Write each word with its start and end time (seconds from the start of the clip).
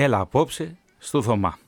Έλα 0.00 0.20
απόψε 0.20 0.76
στο 0.98 1.22
Θωμά. 1.22 1.58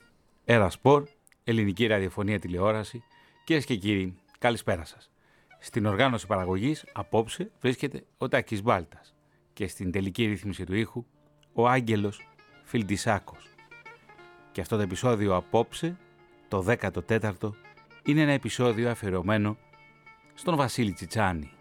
Έρα 0.45 0.69
σπορ, 0.69 1.07
ελληνική 1.43 1.85
ραδιοφωνία 1.85 2.39
τηλεόραση. 2.39 3.03
Κυρίες 3.43 3.65
και 3.65 3.75
κύριοι, 3.75 4.15
καλησπέρα 4.39 4.85
σας. 4.85 5.11
Στην 5.59 5.85
οργάνωση 5.85 6.27
παραγωγής 6.27 6.85
απόψε 6.93 7.51
βρίσκεται 7.59 8.03
ο 8.17 8.27
Τάκης 8.27 8.61
Μπάλτας 8.61 9.15
και 9.53 9.67
στην 9.67 9.91
τελική 9.91 10.25
ρύθμιση 10.25 10.63
του 10.65 10.75
ήχου 10.75 11.05
ο 11.53 11.67
Άγγελος 11.67 12.27
Φιλτισάκος. 12.63 13.49
Και 14.51 14.61
αυτό 14.61 14.75
το 14.75 14.81
επεισόδιο 14.81 15.35
απόψε, 15.35 15.97
το 16.47 16.65
14ο, 16.67 17.51
είναι 18.03 18.21
ένα 18.21 18.31
επεισόδιο 18.31 18.89
αφιερωμένο 18.89 19.57
στον 20.33 20.55
Βασίλη 20.55 20.93
Τσιτσάνη. 20.93 21.51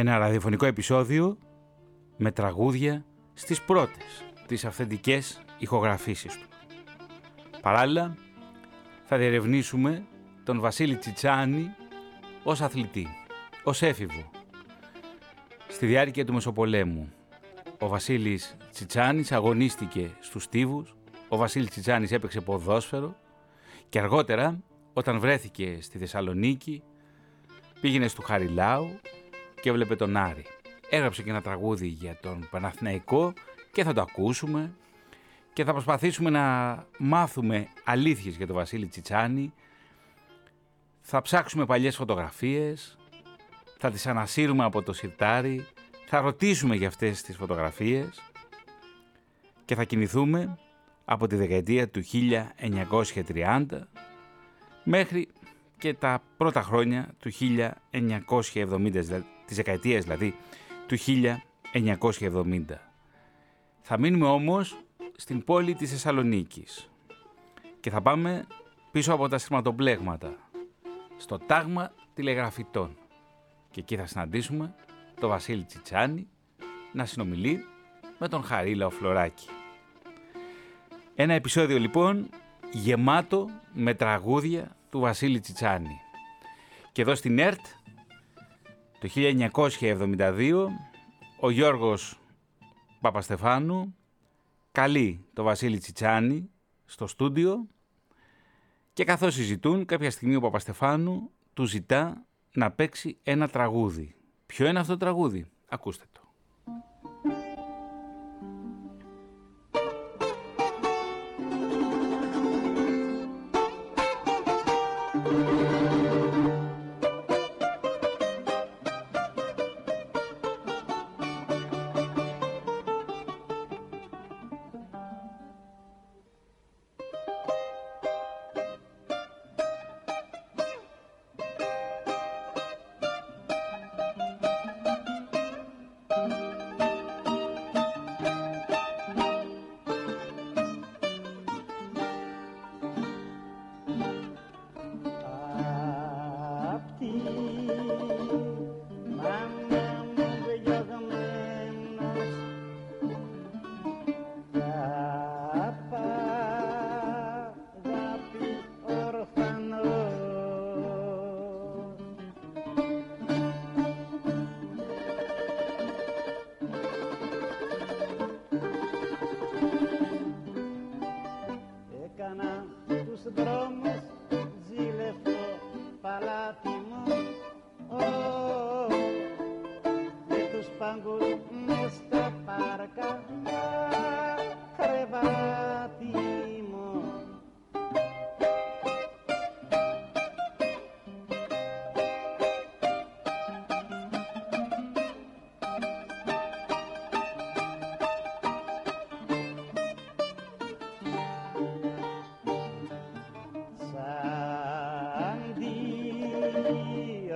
Ένα 0.00 0.18
ραδιοφωνικό 0.18 0.66
επεισόδιο 0.66 1.38
με 2.16 2.30
τραγούδια 2.30 3.04
στις 3.34 3.62
πρώτες, 3.62 4.24
τις 4.46 4.64
αυθεντικές 4.64 5.42
ηχογραφήσεις 5.58 6.38
του. 6.38 6.46
Παράλληλα, 7.60 8.16
θα 9.04 9.16
διερευνήσουμε 9.16 10.06
τον 10.44 10.60
Βασίλη 10.60 10.96
Τσιτσάνη 10.96 11.74
ως 12.42 12.60
αθλητή, 12.60 13.06
ως 13.64 13.82
έφηβο. 13.82 14.30
Στη 15.68 15.86
διάρκεια 15.86 16.24
του 16.24 16.32
Μεσοπολέμου, 16.32 17.12
ο 17.78 17.88
Βασίλης 17.88 18.56
Τσιτσάνης 18.72 19.32
αγωνίστηκε 19.32 20.10
στους 20.20 20.42
Στίβους, 20.42 20.94
ο 21.28 21.36
Βασίλης 21.36 21.70
Τσιτσάνης 21.70 22.12
έπαιξε 22.12 22.40
ποδόσφαιρο 22.40 23.16
και 23.88 23.98
αργότερα, 23.98 24.60
όταν 24.92 25.20
βρέθηκε 25.20 25.78
στη 25.80 25.98
Θεσσαλονίκη, 25.98 26.82
πήγαινε 27.80 28.08
στο 28.08 28.22
Χαριλάου 28.22 29.00
και 29.60 29.68
έβλεπε 29.68 29.96
τον 29.96 30.16
Άρη. 30.16 30.44
Έγραψε 30.90 31.22
και 31.22 31.30
ένα 31.30 31.42
τραγούδι 31.42 31.86
για 31.86 32.18
τον 32.22 32.48
Παναθηναϊκό 32.50 33.32
και 33.72 33.84
θα 33.84 33.92
το 33.92 34.00
ακούσουμε 34.00 34.74
και 35.52 35.64
θα 35.64 35.72
προσπαθήσουμε 35.72 36.30
να 36.30 36.86
μάθουμε 36.98 37.68
αλήθειες 37.84 38.36
για 38.36 38.46
τον 38.46 38.56
Βασίλη 38.56 38.86
Τσιτσάνη. 38.86 39.52
Θα 41.00 41.22
ψάξουμε 41.22 41.66
παλιές 41.66 41.96
φωτογραφίες, 41.96 42.98
θα 43.78 43.90
τις 43.90 44.06
ανασύρουμε 44.06 44.64
από 44.64 44.82
το 44.82 44.92
σιρτάρι, 44.92 45.66
θα 46.06 46.20
ρωτήσουμε 46.20 46.76
για 46.76 46.88
αυτές 46.88 47.22
τις 47.22 47.36
φωτογραφίες 47.36 48.22
και 49.64 49.74
θα 49.74 49.84
κινηθούμε 49.84 50.58
από 51.04 51.26
τη 51.26 51.36
δεκαετία 51.36 51.88
του 51.88 52.02
1930 53.34 53.64
μέχρι 54.84 55.28
και 55.78 55.94
τα 55.94 56.22
πρώτα 56.36 56.62
χρόνια 56.62 57.08
του 57.18 57.30
1970, 57.92 59.22
τις 59.50 59.58
δεκαετίες 59.58 60.02
δηλαδή 60.04 60.36
του 60.86 60.96
1970. 61.72 62.60
Θα 63.80 63.98
μείνουμε 63.98 64.26
όμως 64.26 64.76
στην 65.16 65.44
πόλη 65.44 65.74
της 65.74 65.90
Θεσσαλονίκης 65.90 66.90
και 67.80 67.90
θα 67.90 68.00
πάμε 68.00 68.46
πίσω 68.90 69.12
από 69.12 69.28
τα 69.28 69.38
σειρματοπλέγματα, 69.38 70.36
στο 71.16 71.38
τάγμα 71.38 71.92
τηλεγραφητών. 72.14 72.96
Και 73.70 73.80
εκεί 73.80 73.96
θα 73.96 74.06
συναντήσουμε 74.06 74.74
τον 75.20 75.28
Βασίλη 75.28 75.64
Τσιτσάνη 75.64 76.28
να 76.92 77.04
συνομιλεί 77.04 77.64
με 78.18 78.28
τον 78.28 78.42
Χαρίλαο 78.42 78.90
Φλωράκη. 78.90 79.48
Ένα 81.14 81.34
επεισόδιο 81.34 81.78
λοιπόν 81.78 82.28
γεμάτο 82.72 83.48
με 83.72 83.94
τραγούδια 83.94 84.76
του 84.90 85.00
Βασίλη 85.00 85.40
Τσιτσάνη. 85.40 86.00
Και 86.92 87.02
εδώ 87.02 87.14
στην 87.14 87.38
ΕΡΤ 87.38 87.60
το 89.00 89.08
1972 89.14 90.66
ο 91.40 91.50
Γιώργος 91.50 92.20
Παπαστεφάνου 93.00 93.96
καλεί 94.72 95.24
το 95.32 95.42
Βασίλη 95.42 95.78
Τσιτσάνη 95.78 96.50
στο 96.84 97.06
στούντιο 97.06 97.66
και 98.92 99.04
καθώς 99.04 99.34
συζητούν 99.34 99.84
κάποια 99.84 100.10
στιγμή 100.10 100.34
ο 100.34 100.40
Παπαστεφάνου 100.40 101.30
του 101.54 101.64
ζητά 101.64 102.24
να 102.52 102.70
παίξει 102.70 103.18
ένα 103.22 103.48
τραγούδι. 103.48 104.14
Ποιο 104.46 104.68
είναι 104.68 104.78
αυτό 104.78 104.92
το 104.92 104.98
τραγούδι; 104.98 105.46
Ακούστε 105.68 106.04
το. 106.12 106.19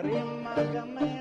Ο 0.04 1.13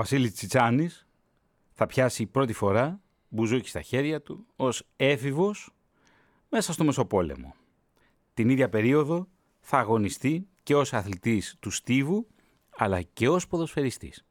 Βασίλης 0.00 0.34
Τσιτσάνης 0.34 1.06
θα 1.72 1.86
πιάσει 1.86 2.26
πρώτη 2.26 2.52
φορά 2.52 3.00
μπουζούκι 3.28 3.68
στα 3.68 3.80
χέρια 3.80 4.22
του 4.22 4.46
ως 4.56 4.86
έφηβος 4.96 5.74
μέσα 6.48 6.72
στο 6.72 6.84
Μεσοπόλεμο. 6.84 7.54
Την 8.34 8.48
ίδια 8.48 8.68
περίοδο 8.68 9.28
θα 9.60 9.78
αγωνιστεί 9.78 10.48
και 10.62 10.74
ως 10.74 10.92
αθλητής 10.92 11.56
του 11.60 11.70
Στίβου, 11.70 12.26
αλλά 12.76 13.02
και 13.02 13.28
ως 13.28 13.46
ποδοσφαιριστής. 13.46 14.24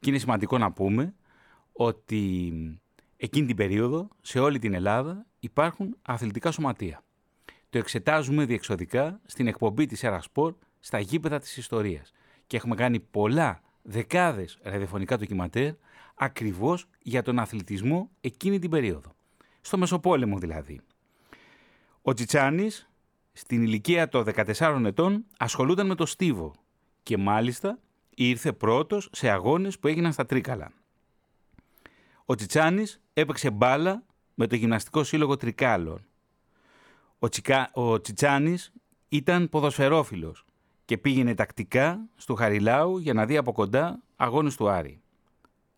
Και 0.00 0.10
είναι 0.10 0.18
σημαντικό 0.18 0.58
να 0.58 0.72
πούμε 0.72 1.14
ότι 1.72 2.52
εκείνη 3.16 3.46
την 3.46 3.56
περίοδο 3.56 4.08
σε 4.20 4.38
όλη 4.38 4.58
την 4.58 4.74
Ελλάδα 4.74 5.26
υπάρχουν 5.38 5.96
αθλητικά 6.02 6.50
σωματεία. 6.50 7.04
Το 7.70 7.78
εξετάζουμε 7.78 8.44
διεξοδικά 8.44 9.20
στην 9.26 9.46
εκπομπή 9.46 9.86
της 9.86 10.02
Ερασπορ 10.02 10.54
στα 10.80 10.98
γήπεδα 10.98 11.38
της 11.38 11.56
ιστορίας 11.56 12.12
και 12.46 12.56
έχουμε 12.56 12.74
κάνει 12.74 13.00
πολλά 13.00 13.62
δεκάδες 13.82 14.58
ραδιοφωνικά 14.62 15.18
ντοκιματέρ 15.18 15.74
ακριβώς 16.14 16.88
για 17.02 17.22
τον 17.22 17.38
αθλητισμό 17.38 18.10
εκείνη 18.20 18.58
την 18.58 18.70
περίοδο. 18.70 19.14
Στο 19.60 19.78
Μεσοπόλεμο 19.78 20.38
δηλαδή. 20.38 20.80
Ο 22.02 22.12
Τσιτσάνης 22.12 22.88
στην 23.32 23.62
ηλικία 23.62 24.08
των 24.08 24.24
14 24.58 24.82
ετών 24.84 25.24
ασχολούνταν 25.38 25.86
με 25.86 25.94
το 25.94 26.06
στίβο 26.06 26.54
και 27.02 27.16
μάλιστα 27.16 27.78
ήρθε 28.14 28.52
πρώτος 28.52 29.08
σε 29.12 29.28
αγώνες 29.28 29.78
που 29.78 29.88
έγιναν 29.88 30.12
στα 30.12 30.26
Τρίκαλα. 30.26 30.72
Ο 32.24 32.34
Τσιτσάνης 32.34 33.00
έπαιξε 33.12 33.50
μπάλα 33.50 34.02
με 34.34 34.46
το 34.46 34.56
γυμναστικό 34.56 35.04
σύλλογο 35.04 35.36
Τρικάλων. 35.36 36.06
Ο, 37.18 37.28
Τσικα... 37.28 37.70
ο 37.72 38.00
Τσιτσάνης 38.00 38.72
ήταν 39.08 39.48
ποδοσφαιρόφιλος 39.48 40.44
και 40.84 40.98
πήγαινε 40.98 41.34
τακτικά 41.34 42.08
στο 42.16 42.34
Χαριλάου 42.34 42.98
για 42.98 43.12
να 43.12 43.26
δει 43.26 43.36
από 43.36 43.52
κοντά 43.52 44.02
αγώνες 44.16 44.56
του 44.56 44.68
Άρη. 44.68 45.00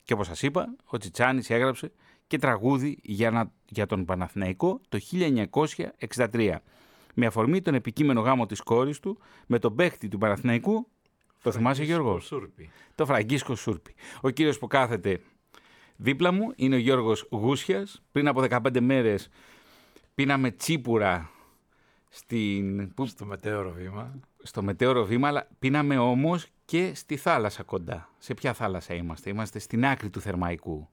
Και 0.02 0.12
όπως 0.12 0.26
σας 0.26 0.42
είπα, 0.42 0.74
ο 0.84 0.98
Τσιτσάνης 0.98 1.50
έγραψε 1.50 1.92
και 2.26 2.38
τραγούδι 2.38 2.98
για, 3.02 3.30
να... 3.30 3.52
για 3.68 3.86
τον 3.86 4.04
Παναθηναϊκό 4.04 4.80
το 4.88 4.98
1963 6.30 6.56
με 7.14 7.26
αφορμή 7.26 7.62
τον 7.62 7.74
επικείμενο 7.74 8.20
γάμο 8.20 8.46
της 8.46 8.60
κόρης 8.60 9.00
του 9.00 9.18
με 9.46 9.58
τον 9.58 9.74
παίχτη 9.74 10.08
του 10.08 10.18
Παναθηναϊκού, 10.18 10.88
το 11.42 11.52
θυμάσαι 11.52 11.84
Γιώργος, 11.84 12.24
Σούρπι. 12.24 12.70
το 12.94 13.06
Φραγκίσκο 13.06 13.54
Σούρπι. 13.54 13.94
Ο 14.20 14.30
κύριος 14.30 14.58
που 14.58 14.66
κάθεται 14.66 15.20
δίπλα 15.96 16.32
μου 16.32 16.52
είναι 16.56 16.74
ο 16.74 16.78
Γιώργος 16.78 17.28
Γούσιας. 17.30 18.02
Πριν 18.12 18.28
από 18.28 18.44
15 18.50 18.80
μέρες 18.80 19.28
πίναμε 20.14 20.50
τσίπουρα 20.50 21.30
στην... 22.08 22.92
Στο 23.04 23.24
μετέωρο 23.24 23.72
βήμα. 23.72 24.20
Στο 24.46 24.62
μετέωρο 24.62 25.04
βήμα, 25.04 25.28
αλλά 25.28 25.48
πίναμε 25.58 25.98
όμως 25.98 26.46
και 26.64 26.92
στη 26.94 27.16
θάλασσα 27.16 27.62
κοντά. 27.62 28.08
Σε 28.18 28.34
ποια 28.34 28.52
θάλασσα 28.52 28.94
είμαστε, 28.94 29.30
είμαστε 29.30 29.58
στην 29.58 29.84
άκρη 29.84 30.10
του 30.10 30.20
Θερμαϊκού. 30.20 30.88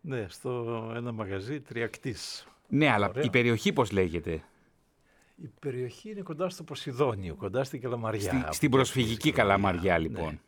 Ναι, 0.00 0.26
στο 0.28 0.92
ένα 0.96 1.12
μαγαζί 1.12 1.60
τριακτής. 1.60 2.46
Ναι, 2.68 2.90
αλλά 2.90 3.10
η 3.22 3.30
περιοχή 3.30 3.72
πώς 3.72 3.90
λέγεται; 3.90 4.42
Η 5.36 5.48
περιοχή 5.60 6.10
είναι 6.10 6.20
κοντά 6.20 6.48
στο 6.48 6.62
Ποσειδόνιο, 6.62 7.34
κοντά 7.34 7.64
στην 7.64 7.80
Καλαμαριά. 7.80 8.20
Στη, 8.20 8.44
στην 8.50 8.70
προσφυγική 8.70 9.32
Καλαμαριά, 9.32 9.98
λοιπόν. 9.98 10.28
Ναι. 10.30 10.38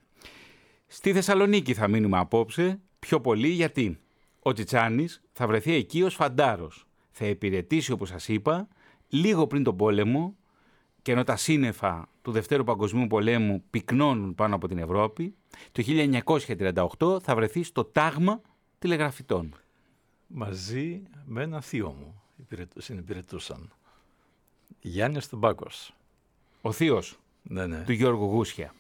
Στη 0.86 1.12
Θεσσαλονίκη 1.12 1.74
θα 1.74 1.88
μείνουμε 1.88 2.18
απόψε, 2.18 2.80
πιο 2.98 3.20
πολύ 3.20 3.48
γιατί; 3.48 4.00
Ο 4.38 4.52
Τσιτσάνης 4.52 5.22
θα 5.32 5.46
βρεθεί 5.46 5.72
εκεί 5.72 6.02
ως 6.02 6.14
φαντάρος. 6.14 6.86
Θα 7.10 7.26
υπηρετήσει, 7.26 7.92
όπως 7.92 8.08
σας 8.08 8.28
είπα, 8.28 8.68
λίγο 9.08 9.46
πριν 9.46 9.62
τον 9.62 9.76
πόλεμο 9.76 10.36
και 11.02 11.12
ενώ 11.12 11.24
τα 11.24 11.36
σύννεφα 11.36 12.08
του 12.30 12.36
Δευτέρου 12.36 12.64
Παγκοσμίου 12.64 13.06
Πολέμου 13.06 13.62
πυκνώνουν 13.70 14.34
πάνω 14.34 14.54
από 14.54 14.68
την 14.68 14.78
Ευρώπη, 14.78 15.34
το 15.72 15.82
1938 16.98 17.22
θα 17.22 17.34
βρεθεί 17.34 17.62
στο 17.62 17.84
τάγμα 17.84 18.40
τηλεγραφητών. 18.78 19.54
Μαζί 20.26 21.02
με 21.24 21.42
ένα 21.42 21.60
θείο 21.60 21.94
μου 21.98 22.22
συνυπηρετούσαν. 22.76 23.72
Γιάννης 24.80 25.28
Τουμπάκος. 25.28 25.94
Ο 26.60 26.72
θείος 26.72 27.18
ναι, 27.42 27.66
ναι. 27.66 27.82
του 27.84 27.92
Γιώργου 27.92 28.24
Γούσια. 28.24 28.74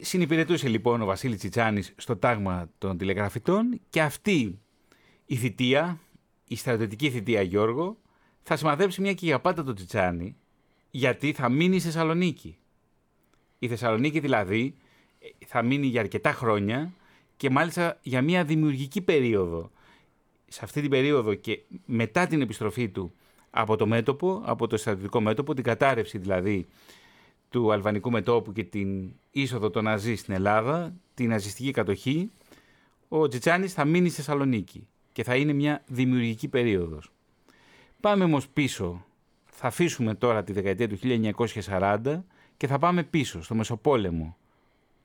Συνυπηρετούσε 0.00 0.68
λοιπόν 0.68 1.02
ο 1.02 1.04
Βασίλης 1.04 1.38
Τσιτσάνης 1.38 1.92
στο 1.96 2.16
τάγμα 2.16 2.70
των 2.78 2.98
τηλεγραφητών 2.98 3.80
και 3.90 4.02
αυτή 4.02 4.58
η 5.26 5.36
θητεία, 5.36 6.00
η 6.48 6.56
στρατιωτική 6.56 7.10
θητεία 7.10 7.42
Γιώργο, 7.42 7.96
θα 8.42 8.56
σημαδέψει 8.56 9.00
μια 9.00 9.14
και 9.14 9.26
για 9.26 9.40
πάντα 9.40 9.64
τον 9.64 9.74
Τσιτσάνη, 9.74 10.36
γιατί 10.94 11.32
θα 11.32 11.48
μείνει 11.48 11.78
στη 11.78 11.88
Θεσσαλονίκη. 11.90 12.56
Η 13.58 13.68
Θεσσαλονίκη 13.68 14.20
δηλαδή 14.20 14.74
θα 15.46 15.62
μείνει 15.62 15.86
για 15.86 16.00
αρκετά 16.00 16.32
χρόνια 16.32 16.92
και 17.36 17.50
μάλιστα 17.50 17.98
για 18.02 18.22
μια 18.22 18.44
δημιουργική 18.44 19.00
περίοδο. 19.00 19.70
Σε 20.48 20.60
αυτή 20.62 20.80
την 20.80 20.90
περίοδο 20.90 21.34
και 21.34 21.62
μετά 21.84 22.26
την 22.26 22.40
επιστροφή 22.40 22.88
του 22.88 23.12
από 23.50 23.76
το 23.76 23.86
μέτωπο, 23.86 24.42
από 24.44 24.66
το 24.66 24.76
στρατιωτικό 24.76 25.20
μέτωπο, 25.20 25.54
την 25.54 25.64
κατάρρευση 25.64 26.18
δηλαδή 26.18 26.66
του 27.50 27.72
αλβανικού 27.72 28.10
μετώπου 28.10 28.52
και 28.52 28.64
την 28.64 29.12
είσοδο 29.30 29.70
των 29.70 29.84
Ναζί 29.84 30.14
στην 30.14 30.34
Ελλάδα, 30.34 30.94
την 31.14 31.28
ναζιστική 31.28 31.70
κατοχή, 31.70 32.30
ο 33.08 33.28
Τζιτσάνης 33.28 33.72
θα 33.72 33.84
μείνει 33.84 34.08
στη 34.08 34.16
Θεσσαλονίκη 34.16 34.86
και 35.12 35.22
θα 35.22 35.36
είναι 35.36 35.52
μια 35.52 35.82
δημιουργική 35.86 36.48
περίοδος. 36.48 37.12
Πάμε 38.00 38.24
όμως 38.24 38.48
πίσω, 38.48 39.04
θα 39.64 39.68
αφήσουμε 39.70 40.14
τώρα 40.14 40.44
τη 40.44 40.52
δεκαετία 40.52 40.88
του 40.88 40.98
1940 41.68 42.22
και 42.56 42.66
θα 42.66 42.78
πάμε 42.78 43.02
πίσω 43.02 43.42
στο 43.42 43.54
Μεσοπόλεμο, 43.54 44.36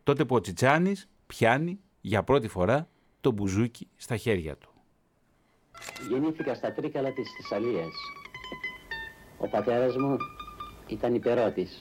τότε 0.04 0.26
που 0.26 0.36
ο 0.36 0.40
Τσιτσάνης 0.40 1.08
πιάνει 1.28 1.80
για 2.02 2.24
πρώτη 2.24 2.48
φορά 2.48 2.88
το 3.22 3.32
μπουζούκι 3.32 3.88
στα 3.96 4.16
χέρια 4.18 4.56
του. 4.56 4.70
Γεννήθηκα 6.10 6.54
στα 6.54 6.72
Τρίκαλα 6.72 7.12
της 7.12 7.30
Θεσσαλίας. 7.38 7.94
Ο 9.38 9.48
πατέρας 9.48 9.98
μου 9.98 10.18
ήταν 10.88 11.16
υπερώτης 11.16 11.78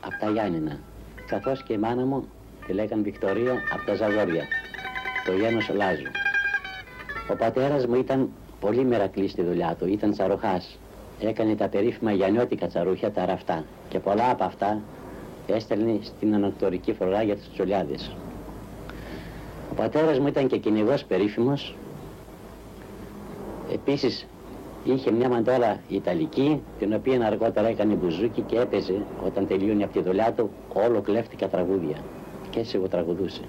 από 0.00 0.18
τα 0.20 0.30
Γιάννηνα, 0.30 0.80
καθώς 1.26 1.62
και 1.62 1.72
η 1.72 1.78
μάνα 1.78 2.04
μου 2.04 2.28
τη 2.66 2.72
λέγαν 2.72 3.02
Βικτωρία 3.02 3.62
από 3.72 3.84
τα 3.86 3.94
Ζαγόρια, 3.94 4.46
το 5.24 5.32
γένος 5.32 5.68
Λάζου. 5.68 6.10
Ο 7.30 7.36
πατέρας 7.36 7.86
μου 7.86 7.94
ήταν 7.94 8.30
πολύ 8.60 8.84
μερακλής 8.84 9.30
στη 9.30 9.42
δουλειά 9.42 9.76
του, 9.78 9.86
ήταν 9.86 10.12
τσαροχάς. 10.12 10.79
Έκανε 11.20 11.54
τα 11.54 11.68
περίφημα 11.68 12.12
γιαννιώτικα 12.12 12.66
τσαρούχια, 12.66 13.10
τα 13.10 13.24
ραφτά 13.24 13.64
και 13.88 13.98
πολλά 13.98 14.30
από 14.30 14.44
αυτά 14.44 14.80
έστελνε 15.46 15.98
στην 16.02 16.34
ανατολική 16.34 16.92
φορά 16.92 17.22
για 17.22 17.36
τους 17.36 17.52
τσολιάδες. 17.52 18.16
Ο 19.70 19.74
πατέρας 19.74 20.18
μου 20.18 20.26
ήταν 20.26 20.46
και 20.46 20.56
κυνηγός 20.56 21.04
περίφημος. 21.04 21.74
Επίσης 23.72 24.26
είχε 24.84 25.10
μια 25.10 25.28
μαντόλα 25.28 25.80
Ιταλική, 25.88 26.62
την 26.78 26.94
οποία 26.94 27.26
αργότερα 27.26 27.68
έκανε 27.68 27.94
μπουζούκι 27.94 28.40
και 28.40 28.58
έπαιζε 28.58 29.02
όταν 29.26 29.46
τελειώνει 29.46 29.82
από 29.82 29.92
τη 29.92 30.02
δουλειά 30.02 30.32
του 30.32 30.50
όλο 30.72 31.00
κλέφτηκα 31.00 31.48
τραγούδια. 31.48 31.96
Και 32.50 32.58
έτσι 32.60 32.76
εγώ 32.76 32.88
τραγουδούσε. 32.88 33.40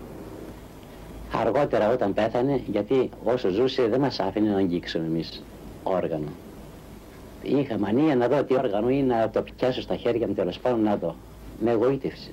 Αργότερα 1.34 1.92
όταν 1.92 2.14
πέθανε, 2.14 2.62
γιατί 2.68 3.10
όσο 3.24 3.50
ζούσε 3.50 3.88
δεν 3.88 4.00
μας 4.00 4.20
άφηνε 4.20 4.50
να 4.50 4.58
αγγίξουμε 4.58 5.06
εμείς 5.06 5.44
όργανο. 5.84 6.28
Είχα 7.42 7.78
μανία 7.78 8.16
να 8.16 8.28
δω 8.28 8.44
τι 8.44 8.56
όργανο 8.56 8.90
είναι, 8.90 9.16
να 9.16 9.30
το 9.30 9.42
πιάσω 9.42 9.82
στα 9.82 9.96
χέρια 9.96 10.28
μου 10.28 10.34
τέλος 10.34 10.60
πάντων 10.60 10.82
να 10.82 10.96
δω. 10.98 11.16
Με 11.60 11.72
εγωίτευσε. 11.72 12.30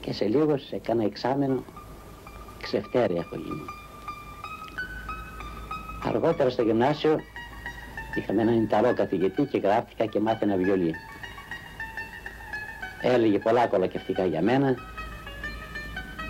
Και 0.00 0.12
σε 0.12 0.24
λίγο 0.24 0.58
σε 0.58 0.78
κάνα 0.78 1.04
εξάμενο 1.04 1.64
ξεφτέρια 2.62 3.20
έχω 3.20 3.36
γίνει. 3.36 3.64
Αργότερα 6.08 6.50
στο 6.50 6.62
γυμνάσιο 6.62 7.20
είχαμε 8.18 8.42
έναν 8.42 8.62
Ιταλό 8.62 8.94
καθηγητή 8.94 9.42
και 9.42 9.58
γράφτηκα 9.58 10.06
και 10.06 10.20
μάθαινα 10.20 10.56
βιολί. 10.56 10.94
Έλεγε 13.02 13.38
πολλά 13.38 13.66
κολακευτικά 13.66 14.24
για 14.24 14.42
μένα. 14.42 14.74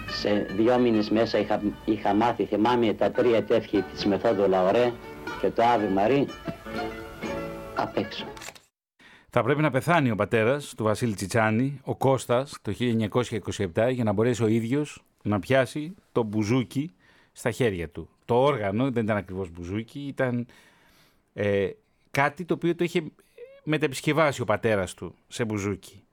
Σε 0.09 0.47
δυο 0.57 0.79
μήνες 0.79 1.11
μέσα 1.11 1.39
είχα, 1.39 1.61
είχα 1.85 2.15
μάθει, 2.15 2.45
θυμάμαι, 2.45 2.93
τα 2.93 3.11
τρία 3.11 3.45
τεύχη 3.45 3.85
της 3.93 4.07
μεθόδου 4.07 4.49
Λαωρέ 4.49 4.93
και 5.41 5.51
το 5.51 5.63
Άβη 5.63 5.89
Μαρή 5.89 6.27
απ' 7.77 7.97
έξω. 7.97 8.27
Θα 9.31 9.43
πρέπει 9.43 9.61
να 9.61 9.71
πεθάνει 9.71 10.11
ο 10.11 10.15
πατέρας 10.15 10.75
του 10.77 10.85
Βασίλη 10.85 11.15
Τσιτσάνη, 11.15 11.81
ο 11.85 11.97
Κώστας, 11.97 12.55
το 12.63 12.73
1927 12.73 13.91
για 13.91 14.05
να 14.05 14.13
μπορέσει 14.13 14.43
ο 14.43 14.47
ίδιος 14.47 15.05
να 15.23 15.39
πιάσει 15.39 15.95
το 16.13 16.23
μπουζούκι 16.23 16.91
στα 17.33 17.51
χέρια 17.51 17.89
του. 17.89 18.09
Το 18.25 18.35
όργανο 18.43 18.91
δεν 18.91 19.05
ήταν 19.05 19.17
ακριβώς 19.17 19.51
μπουζούκι, 19.51 20.01
ήταν 20.01 20.47
ε, 21.33 21.71
κάτι 22.11 22.45
το 22.45 22.55
οποίο 22.55 22.75
το 22.75 22.85
είχε 22.85 23.03
μετεπισκευάσει 23.65 24.41
ο 24.41 24.45
πατέρας 24.45 24.95
του 24.95 25.15
σε 25.29 25.45
μπουζούκι. 25.45 26.05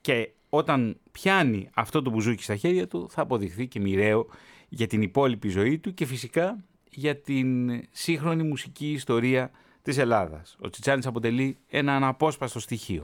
Και 0.00 0.30
όταν 0.48 0.96
πιάνει 1.12 1.70
αυτό 1.74 2.02
το 2.02 2.10
μπουζούκι 2.10 2.42
στα 2.42 2.56
χέρια 2.56 2.86
του 2.86 3.06
θα 3.10 3.22
αποδειχθεί 3.22 3.66
και 3.66 3.80
μοιραίο 3.80 4.26
για 4.68 4.86
την 4.86 5.02
υπόλοιπη 5.02 5.48
ζωή 5.48 5.78
του 5.78 5.94
και 5.94 6.06
φυσικά 6.06 6.64
για 6.90 7.16
την 7.16 7.70
σύγχρονη 7.90 8.42
μουσική 8.42 8.90
ιστορία 8.90 9.50
της 9.88 9.98
Ελλάδας. 9.98 10.56
Ο 10.60 10.68
Τσιτσάνης 10.70 11.06
αποτελεί 11.06 11.56
ένα 11.68 11.96
αναπόσπαστο 11.96 12.60
στοιχείο. 12.60 13.02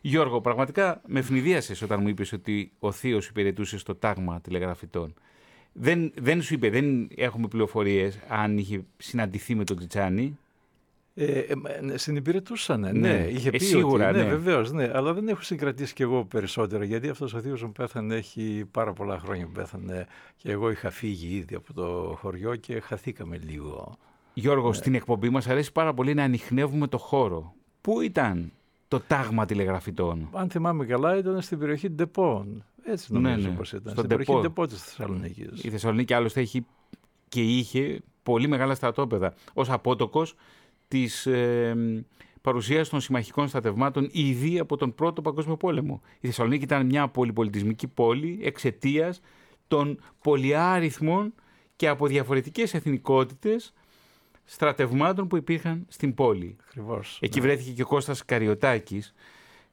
Γιώργο, 0.00 0.40
πραγματικά 0.40 1.00
με 1.06 1.18
ευνηδίασες 1.18 1.82
όταν 1.82 2.00
μου 2.02 2.08
είπες 2.08 2.32
ότι 2.32 2.72
ο 2.78 2.92
θείος 2.92 3.26
υπηρετούσε 3.26 3.78
στο 3.78 3.94
τάγμα 3.94 4.40
τηλεγραφητών. 4.40 5.14
Δεν, 5.72 6.12
δεν 6.16 6.42
σου 6.42 6.54
είπε, 6.54 6.70
δεν 6.70 7.08
έχουμε 7.16 7.48
πληροφορίες 7.48 8.18
αν 8.28 8.58
είχε 8.58 8.84
συναντηθεί 8.96 9.54
με 9.54 9.64
τον 9.64 9.76
Τσιτσάνη; 9.76 10.38
Ε, 11.14 11.38
ε, 11.38 11.54
ναι, 11.80 11.96
συνυπηρετούσαν, 11.96 12.80
ναι. 12.80 12.92
ναι. 12.92 13.26
Είχε 13.30 13.50
πει 13.50 13.58
σίγουρα, 13.58 14.08
ότι, 14.08 14.18
ναι, 14.18 14.24
ναι, 14.24 14.30
βεβαίως, 14.30 14.72
ναι. 14.72 14.90
Αλλά 14.94 15.12
δεν 15.12 15.28
έχω 15.28 15.42
συγκρατήσει 15.42 15.94
κι 15.94 16.02
εγώ 16.02 16.24
περισσότερο, 16.24 16.84
γιατί 16.84 17.08
αυτός 17.08 17.34
ο 17.34 17.40
θείος 17.40 17.62
μου 17.62 17.72
πέθανε, 17.72 18.14
έχει 18.14 18.64
πάρα 18.70 18.92
πολλά 18.92 19.18
χρόνια 19.18 19.46
που 19.46 19.52
πέθανε 19.52 20.06
και 20.36 20.50
εγώ 20.50 20.70
είχα 20.70 20.90
φύγει 20.90 21.36
ήδη 21.36 21.54
από 21.54 21.72
το 21.72 22.16
χωριό 22.20 22.56
και 22.56 22.80
χαθήκαμε 22.80 23.38
λίγο. 23.38 23.98
Γιώργο, 24.34 24.68
ναι. 24.68 24.74
στην 24.74 24.94
εκπομπή 24.94 25.30
μας 25.30 25.48
αρέσει 25.48 25.72
πάρα 25.72 25.94
πολύ 25.94 26.14
να 26.14 26.22
ανοιχνεύουμε 26.22 26.86
το 26.86 26.98
χώρο. 26.98 27.54
Πού 27.80 28.00
ήταν 28.00 28.52
το 28.88 29.00
τάγμα 29.00 29.44
τηλεγραφητών; 29.44 30.28
Αν 30.32 30.50
θυμάμαι 30.50 30.84
καλά 30.84 31.16
ήταν 31.16 31.40
στην 31.40 31.58
περιοχή 31.58 31.88
Ντεπών. 31.90 32.64
Έτσι 32.84 33.12
νομίζω 33.12 33.36
ναι, 33.36 33.48
ναι. 33.48 33.56
πως 33.56 33.72
ήταν. 33.72 33.92
στην 33.96 34.08
περιοχή 34.08 34.40
Ντεπό 34.40 34.66
της 34.66 34.82
Θεσσαλονίκης. 34.82 35.64
Η 35.64 35.70
Θεσσαλονίκη 35.70 36.14
άλλωστε 36.14 36.40
έχει 36.40 36.66
και 37.28 37.42
είχε 37.42 38.02
πολύ 38.22 38.48
μεγάλα 38.48 38.74
στρατόπεδα 38.74 39.34
ως 39.54 39.70
απότοκος 39.70 40.34
της 40.88 41.26
ε, 41.26 41.74
παρουσίας 42.40 42.88
των 42.88 43.00
συμμαχικών 43.00 43.48
στρατευμάτων 43.48 44.08
ήδη 44.12 44.58
από 44.58 44.76
τον 44.76 44.94
Πρώτο 44.94 45.22
Παγκόσμιο 45.22 45.56
Πόλεμο. 45.56 46.02
Η 46.20 46.26
Θεσσαλονίκη 46.26 46.64
ήταν 46.64 46.86
μια 46.86 47.08
πολυπολιτισμική 47.08 47.86
πόλη 47.86 48.38
εξαιτίας 48.42 49.20
των 49.68 49.98
πολυάριθμων 50.22 51.34
και 51.76 51.88
από 51.88 52.06
διαφορετικές 52.06 52.74
εθνικότητες 52.74 53.72
στρατευμάτων 54.44 55.28
που 55.28 55.36
υπήρχαν 55.36 55.86
στην 55.88 56.14
πόλη. 56.14 56.56
Ακριβώς, 56.66 57.18
Εκεί 57.22 57.40
ναι. 57.40 57.46
βρέθηκε 57.46 57.70
και 57.70 57.82
ο 57.82 57.86
Κώστας 57.86 58.24
Καριωτάκης 58.24 59.14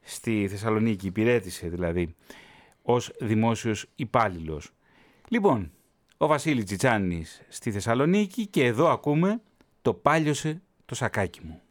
στη 0.02 0.48
Θεσσαλονίκη, 0.50 1.08
υπηρέτησε 1.08 1.68
δηλαδή 1.68 2.16
ως 2.82 3.12
δημόσιος 3.20 3.86
υπάλληλος. 3.96 4.72
Λοιπόν, 5.28 5.72
ο 6.18 6.28
Βασίλης 6.28 6.66
Τσιτσάνης 6.66 7.42
στη 7.50 7.72
Θεσσαλονίκη 7.72 8.48
και 8.48 8.66
εδώ 8.66 8.90
ακούμε 8.90 9.42
το 9.82 9.94
πάλιωσε 9.94 10.62
το 10.86 10.96
σακάκι 10.96 11.40
μου. 11.44 11.62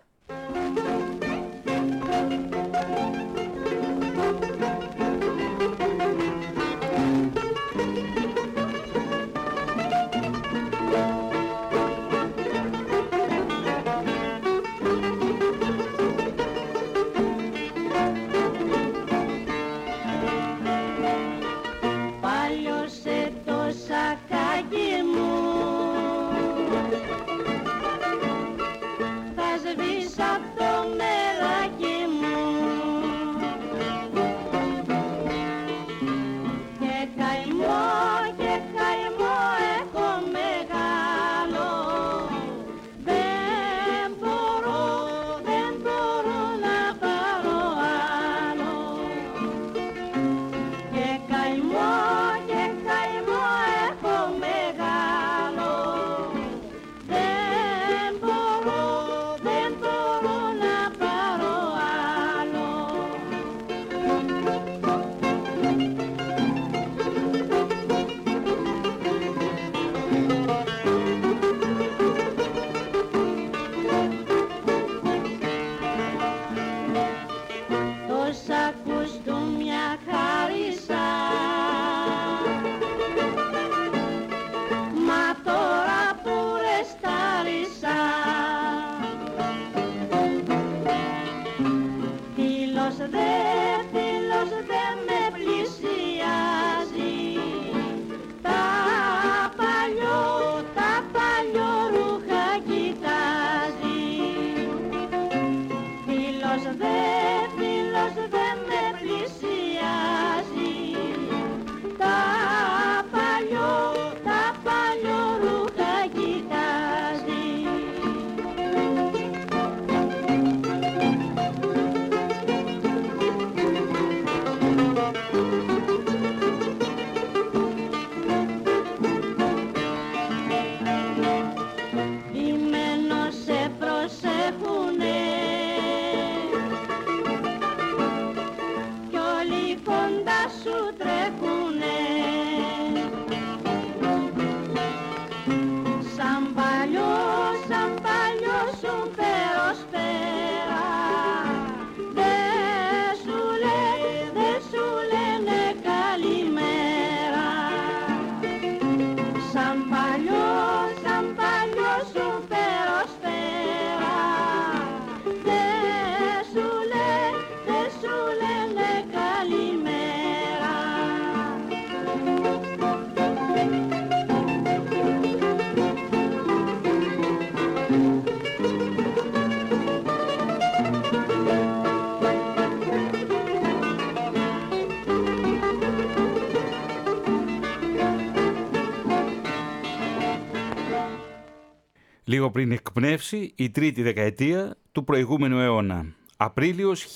Λίγο 192.31 192.51
πριν 192.51 192.73
εκπνεύσει 192.73 193.53
η 193.57 193.71
τρίτη 193.71 194.03
δεκαετία 194.03 194.77
του 194.93 195.05
προηγούμενου 195.05 195.59
αιώνα. 195.59 196.07
Απρίλιος 196.37 197.07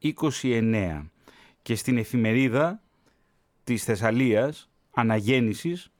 1929 0.00 1.10
και 1.62 1.74
στην 1.74 1.98
εφημερίδα 1.98 2.82
της 3.64 3.84
Θεσσαλίας 3.84 4.70
Αναγέννησης 4.94 5.90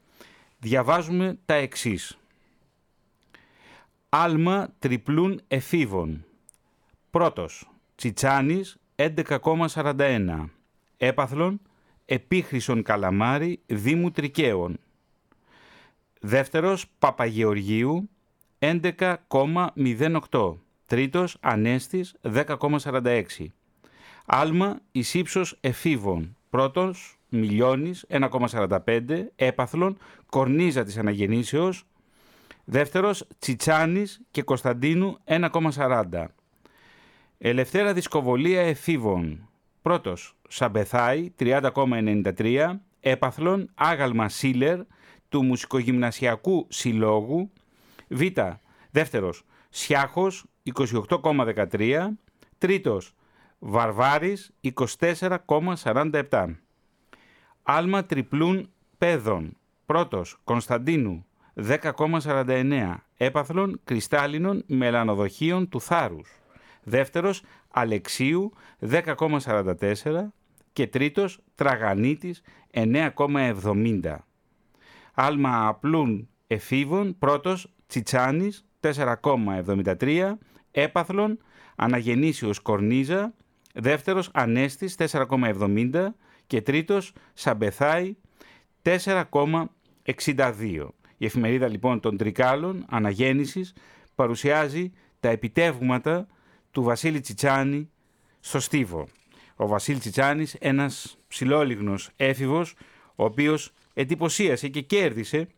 διαβάζουμε 0.59 1.39
τα 1.45 1.55
εξής. 1.55 2.19
Άλμα 4.09 4.75
τριπλούν 4.79 5.41
εφήβων. 5.49 6.25
Πρώτος, 7.11 7.71
Τσιτσάνης 7.95 8.77
11,41. 8.95 10.51
Έπαθλον, 10.97 11.61
Επίχρυσον 12.05 12.83
Καλαμάρι 12.83 13.61
Δήμου 13.67 14.11
Τρικαίων. 14.11 14.79
Δεύτερος 16.23 16.87
Παπαγεωργίου 16.99 18.11
11,08. 18.59 20.57
Τρίτος 20.87 21.37
Ανέστης 21.41 22.15
10,46. 22.23 23.23
Άλμα 24.27 24.81
εις 24.93 25.15
ύψος 25.15 25.57
εφήβων. 25.61 26.37
Πρώτος 26.51 27.19
Μιλιώνης 27.29 28.05
1,45. 28.09 29.33
Έπαθλον 29.37 29.99
Κορνίζα 30.27 30.85
της 30.85 30.97
Αναγεννήσεως 30.99 31.85
Δεύτερος 32.65 33.27
Τσιτσάνης 33.39 34.21
και 34.31 34.43
Κωνσταντίνου 34.43 35.19
1,40. 35.25 36.25
Ελευθέρα 37.39 37.93
δισκοβολία 37.93 38.61
εφήβων. 38.61 39.49
Πρώτος 39.83 40.37
Σαμπεθάη 40.49 41.33
30,93. 41.39 42.81
Έπαθλον 43.01 43.71
Άγαλμα 43.75 44.29
Σίλερ 44.29 44.81
του 45.31 45.45
Μουσικογυμνασιακού 45.45 46.67
Συλλόγου. 46.69 47.51
Β. 48.09 48.23
Δεύτερος 48.91 49.45
Σιάχος 49.69 50.45
28,13. 50.75 52.09
Τρίτος 52.59 53.15
Βαρβάρης 53.59 54.51
24,47. 54.61 56.57
Άλμα 57.63 58.05
τριπλούν 58.05 58.71
παιδών. 58.99 59.57
Πρώτος 59.87 60.39
Κωνσταντίνου 60.45 61.27
10,49. 61.55 62.95
Έπαθλων 63.17 63.81
κρυστάλλινων 63.85 64.65
μελανοδοχείων 64.67 65.69
του 65.69 65.81
θάρους. 65.81 66.31
Δεύτερος 66.83 67.43
Αλεξίου 67.69 68.53
10,44 68.79 70.33
και 70.73 70.87
τρίτος 70.87 71.39
Τραγανίτης 71.55 72.43
9,70. 72.71 74.17
Άλμα 75.15 75.67
απλούν 75.67 76.29
εφήβων 76.47 77.19
πρώτος 77.19 77.73
Τσιτσάνης 77.87 78.65
4,73. 78.81 80.33
Έπαθλων 80.71 81.39
Αναγεννήσιος 81.77 82.61
Κορνίζα 82.61 83.35
δεύτερος 83.75 84.31
Ανέστης 84.33 84.95
4,70 84.99 86.07
και 86.47 86.63
τρίτος 86.63 87.13
Σαμπεθάη 87.33 88.17
4,62. 88.83 90.89
Η 91.17 91.25
εφημερίδα 91.25 91.69
λοιπόν 91.69 92.01
των 92.01 92.17
Τρικάλων 92.17 92.85
Αναγέννησης 92.89 93.75
παρουσιάζει 94.15 94.93
τα 95.21 95.29
επιτεύγματα 95.29 96.27
του 96.71 96.83
Βασίλη 96.83 97.21
Τσιτσάνη 97.21 97.91
στο 98.41 98.61
Στίβο. 98.61 99.09
Ο 99.57 99.67
Βασίλη 99.67 99.99
Τσιτσάνης, 99.99 100.55
ένας 100.55 101.19
ψηλόλιγνος 101.29 102.11
έφηβος, 102.17 102.75
ο 103.15 103.25
οποίος 103.25 103.73
εντυπωσίασε 103.95 104.69
και 104.69 104.81
κέρδισε 104.81 105.49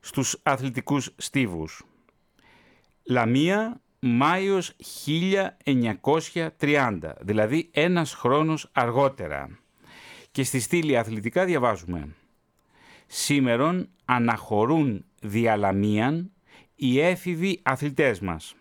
στους 0.00 0.38
αθλητικούς 0.42 1.10
στίβους. 1.16 1.84
Λαμία, 3.02 3.80
Μάιος 4.00 4.76
1930, 4.78 7.16
δηλαδή 7.20 7.68
ένας 7.72 8.14
χρόνος 8.14 8.68
αργότερα. 8.72 9.58
Και 10.30 10.44
στη 10.44 10.60
στήλη 10.60 10.96
αθλητικά 10.96 11.44
διαβάζουμε 11.44 12.08
«Σήμερον 13.06 13.88
αναχωρούν 14.04 15.04
διαλαμίαν 15.20 16.32
οι 16.76 17.00
έφηβοι 17.00 17.60
αθλητές 17.62 18.20
μας. 18.20 18.54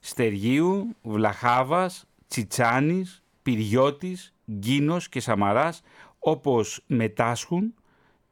Στεργίου, 0.00 0.96
Βλαχάβας, 1.02 2.04
Τσιτσάνης, 2.28 3.22
Πυριώτης, 3.42 4.34
Γκίνος 4.50 5.08
και 5.08 5.20
Σαμαράς 5.20 5.82
όπως 6.26 6.82
μετάσχουν 6.86 7.74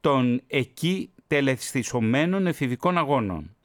των 0.01 0.41
εκεί 0.47 1.11
τελεθιστισωμένων 1.27 2.47
εφηβικών 2.47 2.99
αγώνων. 2.99 3.57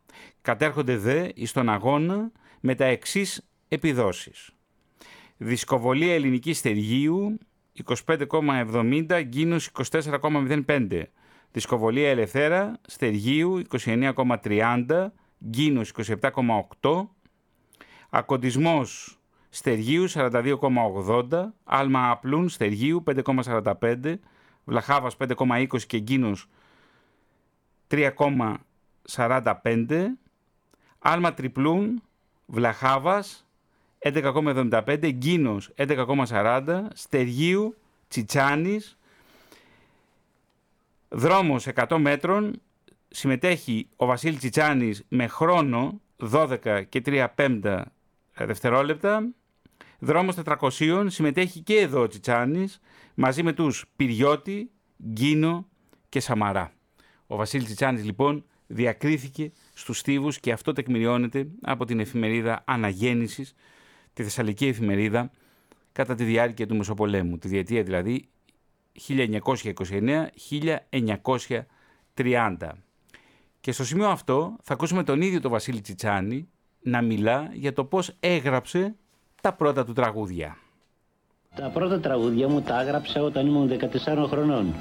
Κατέρχονται 0.41 0.97
δε 0.97 1.29
εις 1.35 1.51
τον 1.51 1.69
αγώνα 1.69 2.31
με 2.59 2.75
τα 2.75 2.85
εξής 2.85 3.49
επιδόσεις. 3.67 4.49
Δισκοβολία 5.37 6.13
ελληνικής 6.13 6.57
στεργίου 6.57 7.37
25,70, 8.05 9.21
Γκίνος 9.21 9.71
24,05. 9.71 11.01
Δισκοβολία 11.51 12.09
ελευθέρα 12.09 12.79
στεργίου 12.87 13.61
29,30, 13.69 15.13
Γκίνος 15.49 15.91
27,8. 15.91 17.09
Ακοντισμός 18.09 19.16
στεργίου 19.57 20.09
42,80, 20.09 21.53
άλμα 21.63 22.09
απλούν 22.09 22.49
στεργίου 22.49 23.03
5,45, 23.05 24.19
βλαχάβας 24.63 25.17
5,20 25.17 25.87
και 25.87 25.97
γκίνος 25.97 26.49
3,45, 27.87 30.17
άλμα 30.99 31.33
τριπλούν 31.33 32.03
βλαχάβας 32.45 33.47
11,75, 33.99 35.11
γκίνος 35.11 35.71
11,40, 35.75 36.87
στεργίου 36.93 37.75
τσιτσάνης, 38.07 38.97
δρόμος 41.09 41.67
100 41.67 41.97
μέτρων, 41.97 42.61
συμμετέχει 43.07 43.87
ο 43.95 44.05
Βασίλης 44.05 44.39
Τσιτσάνης 44.39 45.03
με 45.07 45.27
χρόνο 45.27 46.01
12 46.17 46.83
και 46.89 47.01
3 47.05 47.27
πέμπτα 47.35 47.91
δευτερόλεπτα. 48.45 49.27
Δρόμος 49.99 50.36
400 50.43 51.05
συμμετέχει 51.07 51.60
και 51.60 51.75
εδώ 51.75 52.01
ο 52.01 52.07
Τσιτσάνης 52.07 52.79
μαζί 53.15 53.43
με 53.43 53.53
τους 53.53 53.86
Πυριώτη, 53.95 54.71
Γκίνο 55.03 55.67
και 56.10 56.19
Σαμαρά. 56.19 56.71
Ο 57.27 57.36
Βασίλης 57.36 57.65
Τσιτσάνης 57.65 58.05
λοιπόν 58.05 58.45
διακρίθηκε 58.67 59.51
στους 59.73 59.97
στίβους 59.97 60.39
και 60.39 60.51
αυτό 60.51 60.73
τεκμηριώνεται 60.73 61.47
από 61.62 61.86
την 61.86 61.99
εφημερίδα 61.99 62.63
Αναγέννησης, 62.65 63.53
τη 64.13 64.23
Θεσσαλική 64.23 64.67
εφημερίδα, 64.67 65.31
κατά 65.91 66.15
τη 66.15 66.23
διάρκεια 66.23 66.67
του 66.67 66.75
Μεσοπολέμου, 66.75 67.38
τη 67.38 67.47
διετία 67.47 67.83
δηλαδή 67.83 68.29
1929-1930. 72.13 72.57
Και 73.60 73.71
στο 73.71 73.86
σημείο 73.86 74.10
αυτό 74.10 74.55
θα 74.63 74.73
ακούσουμε 74.73 75.03
τον 75.03 75.21
ίδιο 75.21 75.41
τον 75.41 75.51
Βασίλη 75.51 75.81
Τσιτσάνη 75.81 76.49
να 76.81 77.01
μιλά 77.01 77.49
για 77.53 77.73
το 77.73 77.86
πώς 77.86 78.15
έγραψε 78.19 78.95
τα 79.41 79.54
πρώτα 79.54 79.86
του 79.86 79.93
τραγούδια. 79.93 80.58
Τα 81.56 81.69
πρώτα 81.69 82.00
τραγούδια 82.00 82.47
μου 82.47 82.62
τα 82.62 82.82
έγραψα 82.82 83.21
όταν 83.21 83.47
ήμουν 83.47 83.69
14 83.69 84.28
χρονών. 84.30 84.73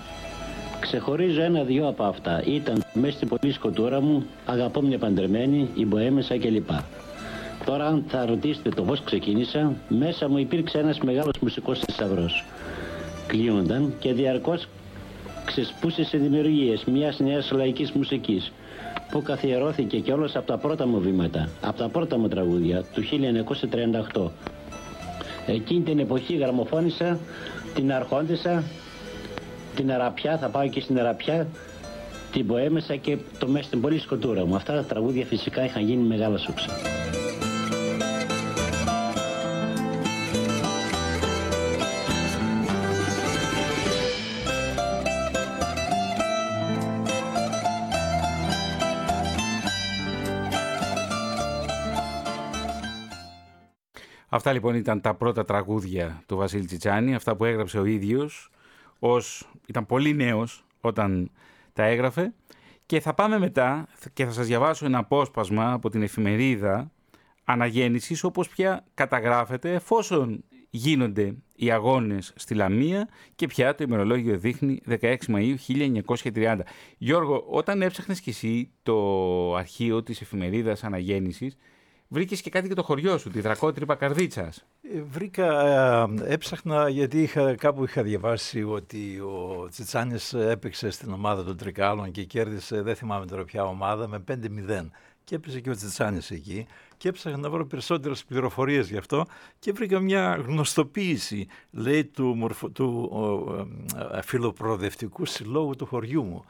Ξεχωρίζω 0.81 1.42
ένα-δυο 1.42 1.88
από 1.88 2.03
αυτά. 2.05 2.42
Ήταν 2.45 2.85
μέσα 2.92 3.16
στην 3.16 3.29
πολύ 3.29 3.53
σκοτούρα 3.53 4.01
μου, 4.01 4.27
αγαπώ 4.47 4.83
μια 4.83 4.99
παντρεμένη, 4.99 5.71
η 5.75 5.85
Μποέμεσα 5.85 6.38
κλπ. 6.38 6.71
Τώρα 7.64 7.87
αν 7.87 8.05
θα 8.09 8.27
ρωτήσετε 8.27 8.69
το 8.69 8.83
πώς 8.83 9.03
ξεκίνησα, 9.03 9.73
μέσα 9.88 10.29
μου 10.29 10.38
υπήρξε 10.38 10.79
ένας 10.79 10.99
μεγάλος 10.99 11.35
μουσικός 11.40 11.79
θησαυρός. 11.79 12.45
Κλείονταν 13.27 13.95
και 13.99 14.12
διαρκώς 14.12 14.69
ξεσπούσε 15.45 16.05
σε 16.05 16.19
δημιουργίες 16.19 16.85
μιας 16.85 17.19
νέας 17.19 17.51
λαϊκής 17.51 17.92
μουσικής 17.92 18.53
που 19.11 19.23
καθιερώθηκε 19.23 19.99
και 19.99 20.12
όλος 20.12 20.37
από 20.37 20.47
τα 20.47 20.59
πρώτα 20.59 20.87
μου 20.87 21.01
βήματα, 21.01 21.49
από 21.61 21.79
τα 21.79 21.88
πρώτα 21.88 22.19
μου 22.19 22.29
τραγούδια 22.29 22.85
του 22.92 23.03
1938. 24.12 24.31
Εκείνη 25.47 25.81
την 25.81 25.99
εποχή 25.99 26.37
γραμμοφώνησα 26.37 27.19
την 27.75 27.92
Αρχόντισσα, 27.92 28.62
την 29.77 29.92
Αραπιά, 29.92 30.38
θα 30.38 30.49
πάω 30.49 30.69
και 30.69 30.81
στην 30.81 30.99
Αραπιά, 30.99 31.47
την 32.33 32.47
Ποέμεσα 32.47 32.97
και 32.97 33.19
το 33.38 33.49
μέσα 33.49 33.64
στην 33.64 33.81
πολύ 33.81 33.99
σκοτούρα 33.99 34.47
μου. 34.47 34.55
Αυτά 34.55 34.73
τα 34.73 34.85
τραγούδια 34.85 35.25
φυσικά 35.25 35.64
είχαν 35.64 35.83
γίνει 35.83 36.03
μεγάλα 36.03 36.38
σούξα. 36.38 36.69
Αυτά 54.37 54.53
λοιπόν 54.53 54.75
ήταν 54.75 55.01
τα 55.01 55.14
πρώτα 55.14 55.44
τραγούδια 55.44 56.22
του 56.27 56.37
Βασίλη 56.37 56.64
Τσιτσάνη, 56.64 57.14
αυτά 57.14 57.37
που 57.37 57.44
έγραψε 57.44 57.79
ο 57.79 57.85
ίδιος, 57.85 58.51
ως, 58.99 59.51
ήταν 59.66 59.87
πολύ 59.87 60.14
νέος 60.14 60.64
όταν 60.81 61.31
τα 61.72 61.85
έγραφε. 61.85 62.35
Και 62.87 63.01
θα 63.01 63.14
πάμε 63.14 63.38
μετά 63.38 63.87
και 64.12 64.25
θα 64.25 64.31
σας 64.31 64.46
διαβάσω 64.46 64.87
ένα 64.87 64.99
απόσπασμα 64.99 65.72
από 65.72 65.90
την 65.90 66.03
εφημερίδα 66.03 66.90
Αναγέννησης, 67.44 68.25
όπως 68.25 68.49
πια 68.49 68.85
καταγράφεται 68.94 69.75
εφόσον 69.75 70.44
γίνονται 70.70 71.35
οι 71.55 71.70
αγώνες 71.70 72.33
στη 72.37 72.55
Λαμία 72.55 73.09
και 73.35 73.46
πια 73.46 73.75
το 73.75 73.85
ημερολόγιο 73.85 74.38
δείχνει 74.38 74.81
16 74.88 75.16
Μαΐου 75.27 75.57
1930. 76.33 76.59
Γιώργο, 76.99 77.44
όταν 77.49 77.83
έψαχνες 77.83 78.20
κι 78.20 78.31
εσύ 78.31 78.70
το 78.83 79.55
αρχείο 79.55 80.03
της 80.03 80.20
εφημερίδας 80.20 80.85
Αναγέννησης, 80.85 81.57
βρήκες 82.09 82.40
και 82.40 82.51
κάτι 82.51 82.66
για 82.66 82.77
το 82.77 82.83
χωριό 82.83 83.19
σου, 83.19 83.31
τη 83.31 83.40
Δρακότρυπα 83.40 83.95
Καρδίτσας. 83.95 84.64
Ε, 84.95 85.03
βρήκα, 85.03 85.66
ε, 86.25 86.33
έψαχνα 86.33 86.88
γιατί 86.88 87.23
είχα, 87.23 87.55
κάπου 87.55 87.85
είχα 87.85 88.03
διαβάσει 88.03 88.62
ότι 88.62 89.21
ο 89.21 89.69
Τσιτσάνης 89.71 90.33
έπαιξε 90.33 90.90
στην 90.90 91.12
ομάδα 91.12 91.45
των 91.45 91.57
Τρικάλων 91.57 92.11
και 92.11 92.25
κέρδισε, 92.25 92.83
δεν 92.83 92.97
θυμάμαι 92.97 93.27
τώρα 93.27 93.45
ποια 93.45 93.64
ομάδα, 93.64 94.09
με 94.09 94.19
5-0. 94.19 94.90
Και 95.25 95.35
έπαιζε 95.35 95.61
και 95.61 95.71
ο 95.71 95.75
Τσιτσάνης 95.75 96.31
εκεί 96.31 96.66
και 96.97 97.09
έψαχνα 97.09 97.38
να 97.38 97.51
βρω 97.51 97.66
περισσότερες 97.66 98.25
πληροφορίες 98.25 98.88
γι' 98.88 98.97
αυτό 98.97 99.27
και 99.59 99.73
βρήκα 99.73 100.01
μια 100.01 100.45
γνωστοποίηση, 100.47 101.47
λέει, 101.71 102.05
του, 102.05 102.51
του 102.73 103.11
ο, 103.12 103.53
ε, 104.16 104.23
φιλοπροοδευτικού 104.23 105.25
συλλόγου 105.25 105.77
του 105.77 105.87
χωριού 105.87 106.23
μου 106.23 106.45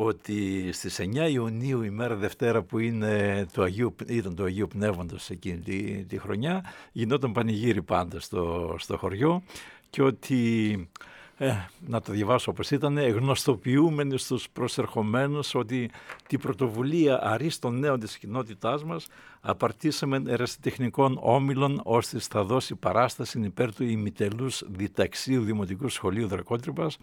ότι 0.00 0.72
στις 0.72 1.00
9 1.00 1.30
Ιουνίου, 1.30 1.82
ημέρα 1.82 2.14
Δευτέρα 2.14 2.62
που 2.62 2.78
είναι 2.78 3.46
το 3.52 3.62
Αγίου, 3.62 3.94
ήταν 4.06 4.34
το 4.34 4.44
Αγίου 4.44 4.68
Πνεύματος 4.68 5.30
εκείνη 5.30 5.58
τη, 5.58 6.04
τη 6.04 6.18
χρονιά, 6.18 6.64
γινόταν 6.92 7.32
πανηγύρι 7.32 7.82
πάντα 7.82 8.20
στο, 8.20 8.74
στο 8.78 8.96
χωριό 8.96 9.42
και 9.90 10.02
ότι 10.02 10.88
ε, 11.36 11.52
να 11.86 12.00
το 12.00 12.12
διαβάσω 12.12 12.50
όπως 12.50 12.70
ήταν, 12.70 12.98
γνωστοποιούμενοι 12.98 14.18
στους 14.18 14.48
προσερχομένους 14.52 15.54
ότι 15.54 15.90
την 16.26 16.40
πρωτοβουλία 16.40 17.22
αρίστων 17.22 17.78
νέων 17.78 18.00
της 18.00 18.18
κοινότητάς 18.18 18.84
μας 18.84 19.06
απαρτήσαμε 19.40 20.22
ερασιτεχνικών 20.26 21.18
όμιλων 21.20 21.80
ώστε 21.84 22.18
θα 22.18 22.44
δώσει 22.44 22.74
παράσταση 22.74 23.40
υπέρ 23.40 23.74
του 23.74 23.84
ημιτελούς 23.84 24.62
διταξίου 24.66 25.42
Δημοτικού 25.42 25.88
Σχολείου 25.88 26.28
Δρακότρυπας 26.28 26.98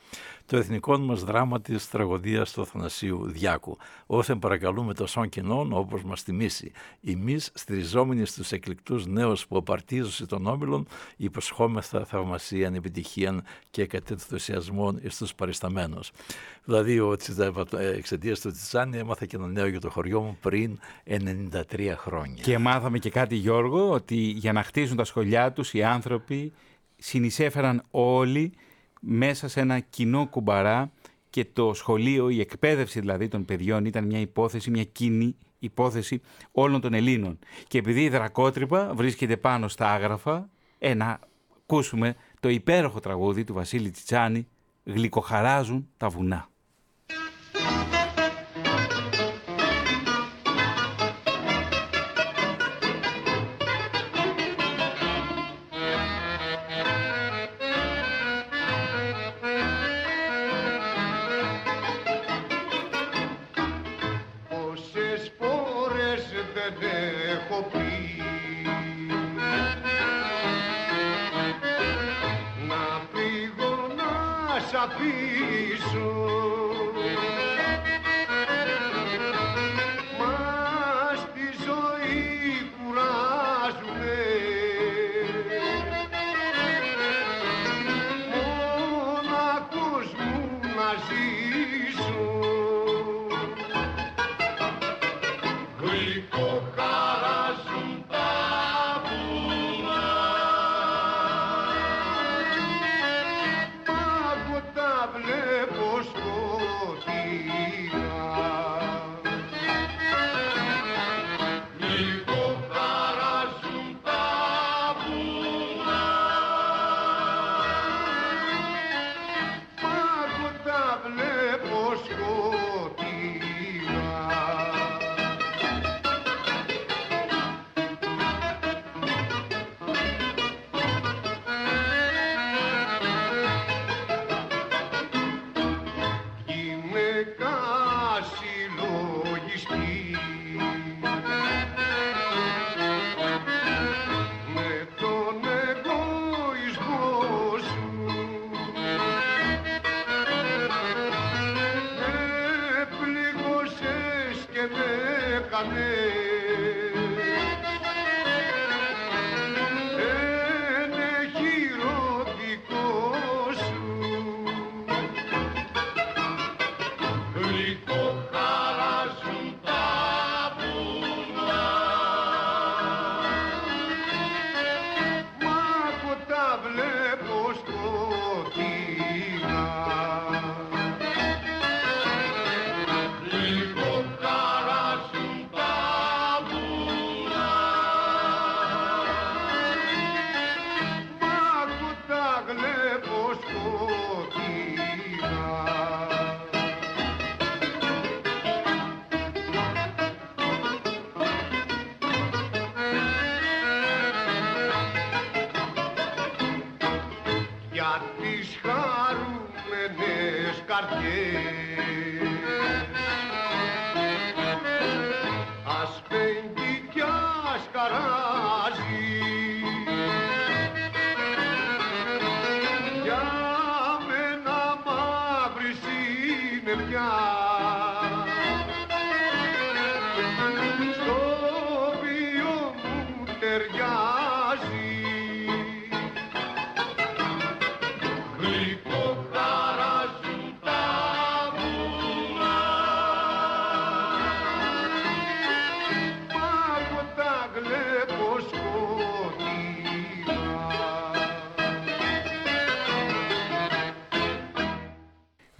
το 0.45 0.57
εθνικό 0.57 0.97
μας 0.97 1.23
δράμα 1.23 1.61
της 1.61 1.89
τραγωδίας 1.89 2.51
του 2.51 2.61
Αθανασίου 2.61 3.27
Διάκου. 3.27 3.77
Όθεν 4.05 4.39
παρακαλούμε 4.39 4.93
το 4.93 5.07
σόν 5.07 5.29
κοινών 5.29 5.73
όπως 5.73 6.03
μας 6.03 6.21
θυμίσει. 6.21 6.71
Εμείς 7.07 7.51
στηριζόμενοι 7.53 8.25
στους 8.25 8.51
εκλεκτούς 8.51 9.05
νέους 9.05 9.47
που 9.47 9.57
απαρτίζουν 9.57 10.27
των 10.27 10.45
όμιλων 10.45 10.87
υποσχόμεθα 11.17 12.05
θαυμασία, 12.05 12.71
επιτυχία 12.75 13.43
και 13.71 13.85
κατενθουσιασμών 13.85 15.01
στους 15.07 15.35
παρισταμένους. 15.35 16.11
Δηλαδή 16.63 16.99
ο 16.99 17.15
εξαιτίας 17.79 18.39
του 18.39 18.51
Τσιτσάνη 18.51 18.97
έμαθα 18.97 19.25
και 19.25 19.35
ένα 19.35 19.47
νέο 19.47 19.67
για 19.67 19.79
το 19.79 19.89
χωριό 19.89 20.21
μου 20.21 20.37
πριν 20.41 20.79
93 21.05 21.93
χρόνια. 21.95 22.24
Και 22.33 22.57
μάθαμε 22.57 22.99
και 22.99 23.09
κάτι 23.09 23.35
Γιώργο, 23.35 23.89
ότι 23.89 24.15
για 24.15 24.53
να 24.53 24.63
χτίσουν 24.63 24.97
τα 24.97 25.03
σχολιά 25.03 25.51
τους 25.51 25.73
οι 25.73 25.83
άνθρωποι 25.83 26.53
συνεισέφεραν 26.97 27.83
όλοι 27.91 28.53
μέσα 29.01 29.47
σε 29.47 29.59
ένα 29.59 29.79
κοινό 29.79 30.27
κουμπαρά 30.27 30.91
και 31.29 31.45
το 31.45 31.73
σχολείο, 31.73 32.29
η 32.29 32.39
εκπαίδευση 32.39 32.99
δηλαδή 32.99 33.27
των 33.27 33.45
παιδιών 33.45 33.85
ήταν 33.85 34.05
μια 34.05 34.19
υπόθεση, 34.19 34.69
μια 34.69 34.83
κοινή 34.83 35.35
υπόθεση 35.59 36.21
όλων 36.51 36.81
των 36.81 36.93
Ελλήνων. 36.93 37.39
Και 37.67 37.77
επειδή 37.77 38.03
η 38.03 38.09
δρακότρυπα 38.09 38.93
βρίσκεται 38.95 39.37
πάνω 39.37 39.67
στα 39.67 39.91
άγραφα, 39.91 40.49
ε, 40.79 40.93
να 40.93 41.19
ακούσουμε 41.61 42.15
το 42.39 42.49
υπέροχο 42.49 42.99
τραγούδι 42.99 43.43
του 43.43 43.53
Βασίλη 43.53 43.89
Τσιτσάνη 43.89 44.47
«Γλυκοχαράζουν 44.83 45.87
τα 45.97 46.09
βουνά». 46.09 46.49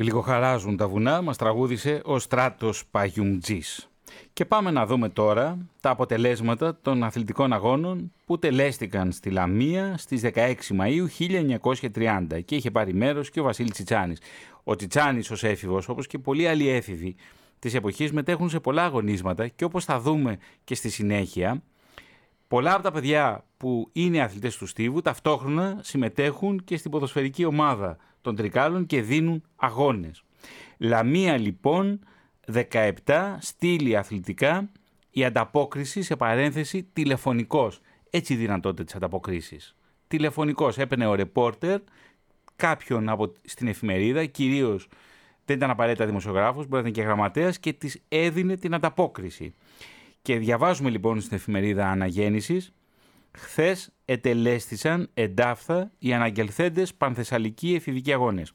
Γλυκοχαράζουν 0.06 0.78
τα 0.78 0.88
βουνά, 0.88 1.22
μας 1.22 1.38
τραγούδισε 1.38 2.02
ο 2.06 2.20
Στράτος 2.20 2.84
Παγιουμτζής. 2.92 3.90
Και 4.34 4.46
πάμε 4.46 4.72
να 4.72 4.86
δούμε 4.86 5.10
τώρα 5.10 5.58
τα 5.80 5.90
αποτελέσματα 5.90 6.78
των 6.82 7.04
αθλητικών 7.04 7.54
αγώνων 7.54 8.12
που 8.26 8.40
τελέστηκαν 8.40 9.12
στη 9.12 9.30
Λαμία 9.30 9.98
στις 9.98 10.22
16 10.24 10.54
Μαΐου 10.80 11.06
1930 11.94 12.42
και 12.46 12.56
είχε 12.56 12.72
πάρει 12.72 12.94
μέρος 12.94 13.30
και 13.30 13.40
ο 13.40 13.44
Βασίλης 13.44 13.72
Τσιτσάνης. 13.72 14.20
Ο 14.64 14.76
Τσιτσάνης 14.76 15.32
ως 15.32 15.44
έφηβος, 15.44 15.90
όπως 15.90 16.08
και 16.08 16.18
πολλοί 16.18 16.48
άλλοι 16.48 16.68
έφηβοι 16.70 17.16
της 17.60 17.74
εποχής, 17.74 18.12
μετέχουν 18.12 18.50
σε 18.50 18.60
πολλά 18.60 18.84
αγωνίσματα 18.84 19.48
και 19.48 19.64
όπως 19.64 19.86
θα 19.86 20.00
δούμε 20.00 20.38
και 20.64 20.76
στη 20.76 20.90
συνέχεια, 20.90 21.62
πολλά 22.48 22.74
από 22.74 22.84
τα 22.84 22.92
παιδιά 22.92 23.46
που 23.58 23.90
είναι 23.92 24.22
αθλητές 24.22 24.58
του 24.58 24.66
Στίβου 24.66 25.02
ταυτόχρονα 25.02 25.80
συμμετέχουν 25.82 26.64
και 26.64 26.78
στην 26.78 26.92
ποδοσφαιρική 26.92 27.46
ομάδα 27.46 27.98
των 28.26 28.36
Τρικάλων 28.36 28.86
και 28.86 29.02
δίνουν 29.02 29.44
αγώνες. 29.56 30.24
Λαμία 30.78 31.38
λοιπόν 31.38 32.00
17 32.54 32.92
στήλη 33.40 33.98
αθλητικά 33.98 34.70
η 35.10 35.26
ανταπόκριση 35.26 36.02
σε 36.02 36.16
παρένθεση 36.16 36.88
τηλεφωνικός. 36.94 37.82
Έτσι 38.10 38.36
δυνατότητα 38.36 38.84
της 38.84 38.96
ανταποκρίσης. 38.96 39.76
Τηλεφωνικός 40.08 40.78
έπαιρνε 40.78 41.08
ο 41.08 41.16
ρεπόρτερ 41.16 41.80
κάποιον 42.56 43.10
από, 43.10 43.34
στην 43.44 43.68
εφημερίδα, 43.68 44.26
κυρίως 44.26 44.88
δεν 45.46 45.56
ήταν 45.56 45.70
απαραίτητα 45.70 46.06
δημοσιογράφος, 46.06 46.68
μπορεί 46.68 46.84
να 46.84 46.90
ήταν 46.90 46.92
και 46.92 47.02
γραμματέας 47.02 47.60
και 47.60 47.74
της 47.74 48.02
έδινε 48.08 48.58
την 48.58 48.74
ανταπόκριση. 48.74 49.54
Και 50.22 50.38
διαβάζουμε 50.38 50.90
λοιπόν 50.90 51.22
στην 51.22 51.38
εφημερίδα 51.38 51.88
Αναγέννησης 51.90 52.74
Χθες 53.38 53.90
ετελέστησαν 54.06 55.10
εντάφθα 55.14 55.92
οι 56.00 56.14
αναγγελθέντες 56.14 56.94
πανθεσσαλικοί 56.94 57.74
εφηβικοί 57.76 58.14
αγώνες. 58.14 58.52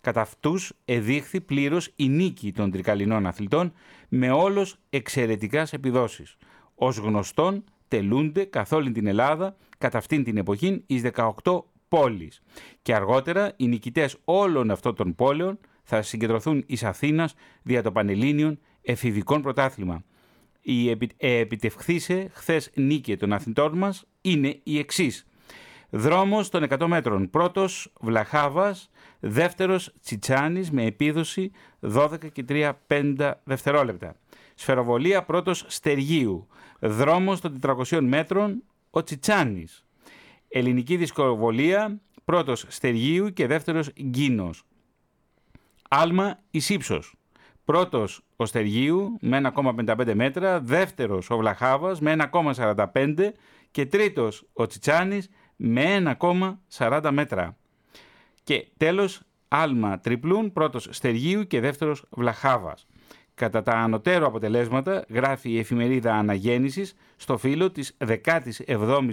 Κατά 0.00 0.20
αυτούς 0.20 0.72
εδείχθη 0.84 1.40
πλήρως 1.40 1.92
η 1.96 2.08
νίκη 2.08 2.52
των 2.52 2.70
τρικαλινών 2.70 3.26
αθλητών 3.26 3.72
με 4.08 4.30
όλος 4.30 4.76
εξαιρετικά 4.90 5.66
επιδόσεις. 5.70 6.36
Ως 6.74 6.96
γνωστόν 6.96 7.64
τελούνται 7.88 8.44
καθ' 8.44 8.72
όλη 8.72 8.92
την 8.92 9.06
Ελλάδα 9.06 9.56
κατά 9.78 9.98
αυτήν 9.98 10.24
την 10.24 10.36
εποχή 10.36 10.82
εις 10.86 11.02
18 11.02 11.64
πόλεις. 11.88 12.42
Και 12.82 12.94
αργότερα 12.94 13.52
οι 13.56 13.66
νικητές 13.66 14.16
όλων 14.24 14.70
αυτών 14.70 14.94
των 14.94 15.14
πόλεων 15.14 15.58
θα 15.82 16.02
συγκεντρωθούν 16.02 16.64
εις 16.66 16.84
Αθήνας 16.84 17.34
δια 17.62 17.82
το 17.82 17.92
Πανελλήνιον 17.92 18.58
εφηβικών 18.82 19.42
πρωτάθλημα. 19.42 20.04
Η 20.66 20.90
επι... 20.90 21.10
επιτευχθήσε 21.16 22.30
χθες 22.32 22.70
νίκη 22.74 23.16
των 23.16 23.32
αθλητών 23.32 23.78
μας 23.78 24.04
είναι 24.20 24.60
η 24.62 24.78
εξής. 24.78 25.26
Δρόμος 25.90 26.48
των 26.48 26.66
100 26.68 26.86
μέτρων. 26.86 27.30
Πρώτος 27.30 27.92
Βλαχάβας, 28.00 28.90
δεύτερος 29.20 29.94
Τσιτσάνης 30.02 30.70
με 30.70 30.84
επίδοση 30.84 31.50
12 31.80 32.30
και 32.32 32.44
3 32.48 32.72
5 32.86 33.32
δευτερόλεπτα. 33.44 34.16
Σφαιροβολία 34.54 35.22
πρώτος 35.22 35.64
Στεργίου. 35.68 36.46
Δρόμος 36.78 37.40
των 37.40 37.58
400 37.62 38.00
μέτρων 38.00 38.62
ο 38.90 39.02
Τσιτσάνης. 39.02 39.84
Ελληνική 40.48 40.96
δισκοβολία 40.96 42.00
πρώτος 42.24 42.64
Στεργίου 42.68 43.32
και 43.32 43.46
δεύτερος 43.46 43.90
Γκίνος. 44.02 44.62
Άλμα 45.88 46.38
Ισύψος. 46.50 47.14
Πρώτος 47.64 48.20
ο 48.36 48.46
Στεργίου 48.46 49.16
με 49.20 49.52
1,55 49.54 50.14
μέτρα, 50.14 50.60
δεύτερος 50.60 51.30
ο 51.30 51.36
Βλαχάβας 51.36 52.00
με 52.00 52.16
1,45 52.32 53.32
και 53.70 53.86
τρίτος 53.86 54.46
ο 54.52 54.66
Τσιτσάνης 54.66 55.30
με 55.56 56.16
1,40 56.68 57.10
μέτρα. 57.12 57.56
Και 58.42 58.66
τέλος 58.76 59.20
άλμα 59.48 60.00
τριπλούν, 60.00 60.52
πρώτος 60.52 60.88
Στεργίου 60.90 61.46
και 61.46 61.60
δεύτερος 61.60 62.04
Βλαχάβας. 62.10 62.86
Κατά 63.34 63.62
τα 63.62 63.72
ανωτέρω 63.72 64.26
αποτελέσματα 64.26 65.04
γράφει 65.08 65.50
η 65.50 65.58
εφημερίδα 65.58 66.14
Αναγέννησης 66.14 66.94
στο 67.16 67.38
φύλλο 67.38 67.70
της 67.70 67.96
17ης 68.06 68.60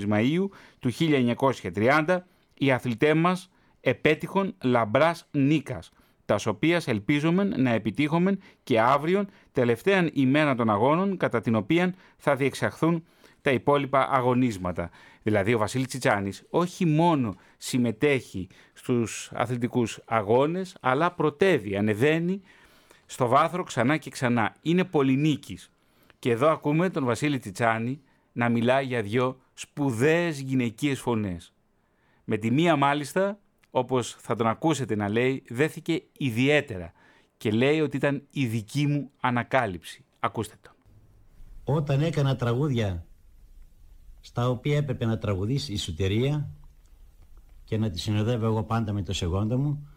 Μαΐου 0.09 0.45
του 0.79 0.91
1930 0.91 2.17
οι 2.53 2.71
αθλητές 2.71 3.13
μας 3.13 3.49
επέτυχον 3.81 4.55
λαμπράς 4.61 5.27
νίκας 5.31 5.91
τα 6.25 6.39
οποία 6.45 6.81
ελπίζουμε 6.85 7.43
να 7.43 7.69
επιτύχουμε 7.69 8.37
και 8.63 8.79
αύριο 8.79 9.25
τελευταία 9.51 10.09
ημέρα 10.13 10.55
των 10.55 10.69
αγώνων 10.69 11.17
κατά 11.17 11.41
την 11.41 11.55
οποία 11.55 11.93
θα 12.17 12.35
διεξαχθούν 12.35 13.03
τα 13.41 13.51
υπόλοιπα 13.51 14.07
αγωνίσματα. 14.11 14.89
Δηλαδή 15.23 15.53
ο 15.53 15.57
Βασίλης 15.57 15.87
Τσιτσάνης 15.87 16.43
όχι 16.49 16.85
μόνο 16.85 17.35
συμμετέχει 17.57 18.47
στους 18.73 19.31
αθλητικούς 19.33 19.99
αγώνες, 20.05 20.77
αλλά 20.81 21.11
πρωτεύει, 21.11 21.77
ανεβαίνει 21.77 22.41
στο 23.05 23.27
βάθρο 23.27 23.63
ξανά 23.63 23.97
και 23.97 24.09
ξανά. 24.09 24.55
Είναι 24.61 24.83
πολυνίκης. 24.83 25.71
Και 26.19 26.31
εδώ 26.31 26.49
ακούμε 26.49 26.89
τον 26.89 27.05
Βασίλη 27.05 27.39
Τσιτσάνη 27.39 28.01
να 28.31 28.49
μιλάει 28.49 28.85
για 28.85 29.01
δυο 29.01 29.39
σπουδαίες 29.53 30.39
γυναικείες 30.39 30.99
φωνές. 30.99 31.53
Με 32.23 32.37
τη 32.37 32.51
μία 32.51 32.75
μάλιστα, 32.75 33.39
όπως 33.71 34.15
θα 34.19 34.35
τον 34.35 34.47
ακούσετε 34.47 34.95
να 34.95 35.09
λέει, 35.09 35.43
δέθηκε 35.49 36.03
ιδιαίτερα 36.17 36.91
και 37.37 37.51
λέει 37.51 37.81
ότι 37.81 37.97
ήταν 37.97 38.23
η 38.31 38.45
δική 38.45 38.87
μου 38.87 39.11
ανακάλυψη. 39.19 40.05
Ακούστε 40.19 40.55
το. 40.61 40.71
Όταν 41.63 42.01
έκανα 42.01 42.35
τραγούδια 42.35 43.05
στα 44.19 44.49
οποία 44.49 44.77
έπρεπε 44.77 45.05
να 45.05 45.17
τραγουδήσει 45.17 45.73
η 45.73 45.77
σουτερία 45.77 46.49
και 47.63 47.77
να 47.77 47.89
τη 47.89 47.99
συνοδεύω 47.99 48.45
εγώ 48.45 48.63
πάντα 48.63 48.93
με 48.93 49.03
το 49.03 49.13
σεγόντα 49.13 49.57
μου, 49.57 49.87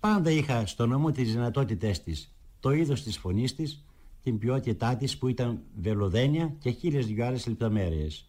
πάντα 0.00 0.30
είχα 0.30 0.66
στο 0.66 0.86
νόμο 0.86 1.10
τις 1.10 1.32
δυνατότητές 1.32 2.02
της, 2.02 2.34
το 2.60 2.70
είδος 2.70 3.02
της 3.02 3.18
φωνής 3.18 3.54
της, 3.54 3.84
την 4.22 4.38
ποιότητά 4.38 4.96
της 4.96 5.18
που 5.18 5.28
ήταν 5.28 5.62
βελοδένια 5.80 6.54
και 6.58 6.70
χίλιες 6.70 7.06
δυο 7.06 7.26
άλλες 7.26 7.46
λεπτομέρειες. 7.46 8.28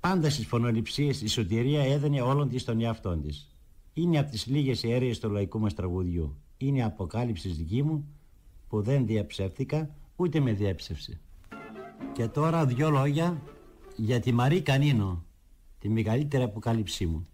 Πάντα 0.00 0.30
στις 0.30 0.46
φωνοληψίες 0.46 1.22
η 1.22 1.26
σωτηρία 1.26 1.82
έδαινε 1.82 2.20
όλον 2.20 2.48
της 2.48 2.64
τον 2.64 2.80
εαυτό 2.80 3.16
της. 3.16 3.55
Είναι 3.98 4.18
από 4.18 4.30
τις 4.30 4.46
λίγες 4.46 4.84
αίρειες 4.84 5.18
του 5.18 5.30
λαϊκού 5.30 5.58
μας 5.58 5.74
τραγουδιού. 5.74 6.36
Είναι 6.56 6.84
αποκάλυψης 6.84 7.56
δική 7.56 7.82
μου 7.82 8.08
που 8.68 8.82
δεν 8.82 9.06
διαψεύθηκα 9.06 9.90
ούτε 10.16 10.40
με 10.40 10.52
διέψευσε. 10.52 11.20
Και 12.12 12.28
τώρα 12.28 12.66
δυο 12.66 12.90
λόγια 12.90 13.42
για 13.96 14.20
τη 14.20 14.32
Μαρή 14.32 14.62
Κανίνο, 14.62 15.24
τη 15.78 15.88
μεγαλύτερη 15.88 16.42
αποκάλυψή 16.42 17.06
μου. 17.06 17.26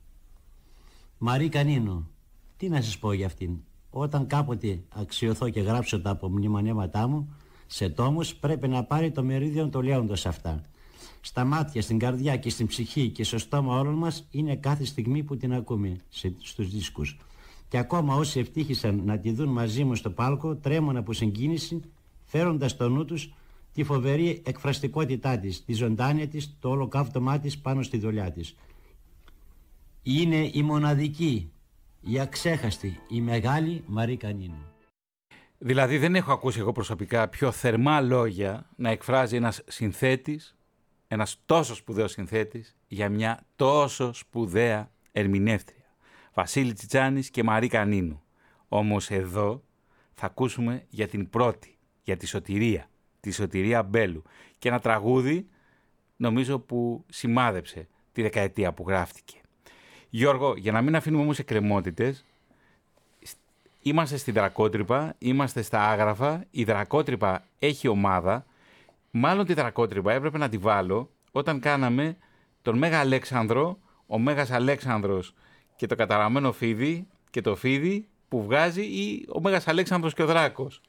Μαρή 1.18 1.48
Κανίνο, 1.48 2.08
τι 2.56 2.68
να 2.68 2.82
σας 2.82 2.98
πω 2.98 3.12
για 3.12 3.26
αυτήν. 3.26 3.56
Όταν 3.90 4.26
κάποτε 4.26 4.82
αξιωθώ 4.88 5.48
και 5.48 5.60
γράψω 5.60 6.00
τα 6.00 6.10
απομνημονέματά 6.10 7.06
μου, 7.08 7.34
σε 7.66 7.88
τόμους 7.88 8.34
πρέπει 8.34 8.68
να 8.68 8.84
πάρει 8.84 9.10
το 9.10 9.22
μερίδιο 9.22 9.68
το 9.68 9.82
λέοντος 9.82 10.26
αυτά. 10.26 10.60
Στα 11.24 11.44
μάτια, 11.44 11.82
στην 11.82 11.98
καρδιά 11.98 12.36
και 12.36 12.50
στην 12.50 12.66
ψυχή 12.66 13.08
και 13.08 13.24
στο 13.24 13.38
στόμα 13.38 13.78
όλων 13.78 13.94
μας 13.94 14.26
είναι 14.30 14.56
κάθε 14.56 14.84
στιγμή 14.84 15.22
που 15.22 15.36
την 15.36 15.54
ακούμε 15.54 15.96
σε, 16.08 16.34
στους 16.42 16.70
δίσκους. 16.70 17.18
Και 17.68 17.78
ακόμα 17.78 18.14
όσοι 18.14 18.40
ευτύχησαν 18.40 19.02
να 19.04 19.18
τη 19.18 19.32
δουν 19.32 19.48
μαζί 19.48 19.84
μου 19.84 19.94
στο 19.94 20.10
πάλκο 20.10 20.56
τρέμουν 20.56 20.96
από 20.96 21.12
συγκίνηση 21.12 21.80
φέροντας 22.24 22.76
το 22.76 22.88
νου 22.88 23.04
τους 23.04 23.32
τη 23.72 23.84
φοβερή 23.84 24.42
εκφραστικότητά 24.44 25.38
της, 25.38 25.64
τη 25.64 25.72
ζωντάνια 25.72 26.28
της, 26.28 26.56
το 26.60 26.68
ολοκαύτωμά 26.68 27.38
της 27.38 27.58
πάνω 27.58 27.82
στη 27.82 27.98
δουλειά 27.98 28.32
της. 28.32 28.54
Είναι 30.02 30.50
η 30.52 30.62
μοναδική, 30.62 31.52
η 32.00 32.20
αξέχαστη, 32.20 33.00
η 33.08 33.20
μεγάλη 33.20 33.82
Μαρή 33.86 34.16
Κανίνου. 34.16 34.64
Δηλαδή 35.58 35.98
δεν 35.98 36.14
έχω 36.14 36.32
ακούσει 36.32 36.58
εγώ 36.58 36.72
προσωπικά 36.72 37.28
πιο 37.28 37.50
θερμά 37.50 38.00
λόγια 38.00 38.70
να 38.76 38.90
εκφράζει 38.90 39.36
ένας 39.36 39.62
συνθέτης, 39.66 40.56
ένας 41.12 41.40
τόσο 41.46 41.74
σπουδαίος 41.74 42.12
συνθέτης 42.12 42.76
για 42.86 43.08
μια 43.08 43.46
τόσο 43.56 44.12
σπουδαία 44.12 44.90
ερμηνεύτρια. 45.12 45.84
Βασίλη 46.34 46.72
Τσιτσάνης 46.72 47.30
και 47.30 47.42
Μαρή 47.42 47.68
Κανίνου. 47.68 48.22
Όμως 48.68 49.10
εδώ 49.10 49.62
θα 50.12 50.26
ακούσουμε 50.26 50.84
για 50.88 51.08
την 51.08 51.30
πρώτη, 51.30 51.78
για 52.02 52.16
τη 52.16 52.26
σωτηρία 52.26 52.88
τη 53.20 53.30
Σωτηρία 53.30 53.82
Μπέλου 53.82 54.22
και 54.58 54.68
ένα 54.68 54.80
τραγούδι 54.80 55.46
νομίζω 56.16 56.58
που 56.58 57.04
σημάδεψε 57.08 57.88
τη 58.12 58.22
δεκαετία 58.22 58.72
που 58.72 58.84
γράφτηκε. 58.88 59.40
Γιώργο, 60.10 60.54
για 60.56 60.72
να 60.72 60.82
μην 60.82 60.96
αφήνουμε 60.96 61.22
όμως 61.22 61.38
εκκρεμότητες, 61.38 62.24
είμαστε 63.82 64.16
στη 64.16 64.30
Δρακότρυπα, 64.30 65.14
είμαστε 65.18 65.62
στα 65.62 65.88
Άγραφα, 65.88 66.44
η 66.50 66.64
Δρακότρυπα 66.64 67.44
έχει 67.58 67.88
ομάδα, 67.88 68.46
μάλλον 69.12 69.46
τη 69.46 69.54
Δρακότρυπα 69.54 70.12
έπρεπε 70.12 70.38
να 70.38 70.48
τη 70.48 70.58
βάλω 70.58 71.10
όταν 71.32 71.60
κάναμε 71.60 72.16
τον 72.62 72.78
Μέγα 72.78 72.98
Αλέξανδρο, 72.98 73.78
ο 74.06 74.18
Μέγας 74.18 74.50
Αλέξανδρος 74.50 75.34
και 75.76 75.86
το 75.86 75.94
καταραμένο 75.94 76.52
φίδι 76.52 77.06
και 77.30 77.40
το 77.40 77.56
φίδι 77.56 78.08
που 78.28 78.42
βγάζει 78.42 78.82
ή 78.82 79.26
ο 79.28 79.40
Μέγας 79.40 79.68
Αλέξανδρος 79.68 80.14
και 80.14 80.22
ο 80.22 80.26
Δράκος. 80.26 80.80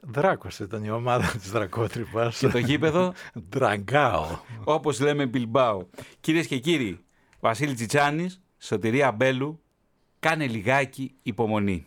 Δράκος 0.00 0.58
ήταν 0.58 0.84
η 0.84 0.90
ομάδα 0.90 1.26
της 1.26 1.50
Δρακότρυπας. 1.50 2.38
Και 2.38 2.48
το 2.48 2.58
γήπεδο; 2.58 3.12
Δραγκάο. 3.52 4.26
Όπως 4.64 5.00
λέμε 5.00 5.26
Μπιλμπάο. 5.26 5.86
Κυρίες 6.20 6.46
και 6.46 6.58
κύριοι, 6.58 7.04
Βασίλη 7.40 7.74
Τσιτσάνης, 7.74 8.42
Σωτηρία 8.58 9.12
Μπέλου, 9.12 9.62
κάνε 10.20 10.46
λιγάκι 10.46 11.14
υπομονή. 11.22 11.86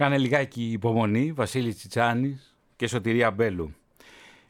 Κάνε 0.00 0.18
λιγάκι 0.18 0.70
υπομονή, 0.70 1.32
Βασίλης 1.32 1.76
Τσιτσάνης 1.76 2.56
και 2.76 2.86
Σωτηρία 2.86 3.30
Μπέλου. 3.30 3.74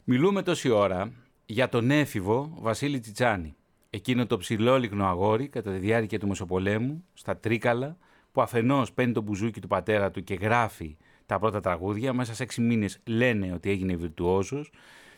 Μιλούμε 0.05 0.43
τόση 0.43 0.69
ώρα 0.69 1.13
για 1.47 1.69
τον 1.69 1.91
έφηβο 1.91 2.53
Βασίλη 2.61 3.01
Τσιτσάνη. 3.01 3.57
Εκείνο 3.91 4.27
το 4.27 4.37
ψηλόλιγνο 4.37 5.07
αγόρι 5.07 5.49
κατά 5.49 5.71
τη 5.73 5.79
διάρκεια 5.79 6.19
του 6.19 6.29
Μεσοπολέμου, 6.29 7.05
στα 7.15 7.37
Τρίκαλα, 7.37 7.97
που 8.33 8.43
αφενός 8.43 8.93
παίρνει 8.93 9.13
το 9.13 9.21
μπουζούκι 9.21 9.61
του 9.61 9.69
πατέρα 9.69 10.11
του 10.11 10.25
και 10.25 10.35
γράφει 10.35 10.97
τα 11.27 11.39
πρώτα 11.39 11.61
τραγούδια. 11.61 12.13
Μέσα 12.13 12.35
σε 12.35 12.43
έξι 12.43 12.61
μήνες 12.61 13.01
λένε 13.05 13.53
ότι 13.53 13.71
έγινε 13.71 13.97
βιρτουόζος. 13.97 14.73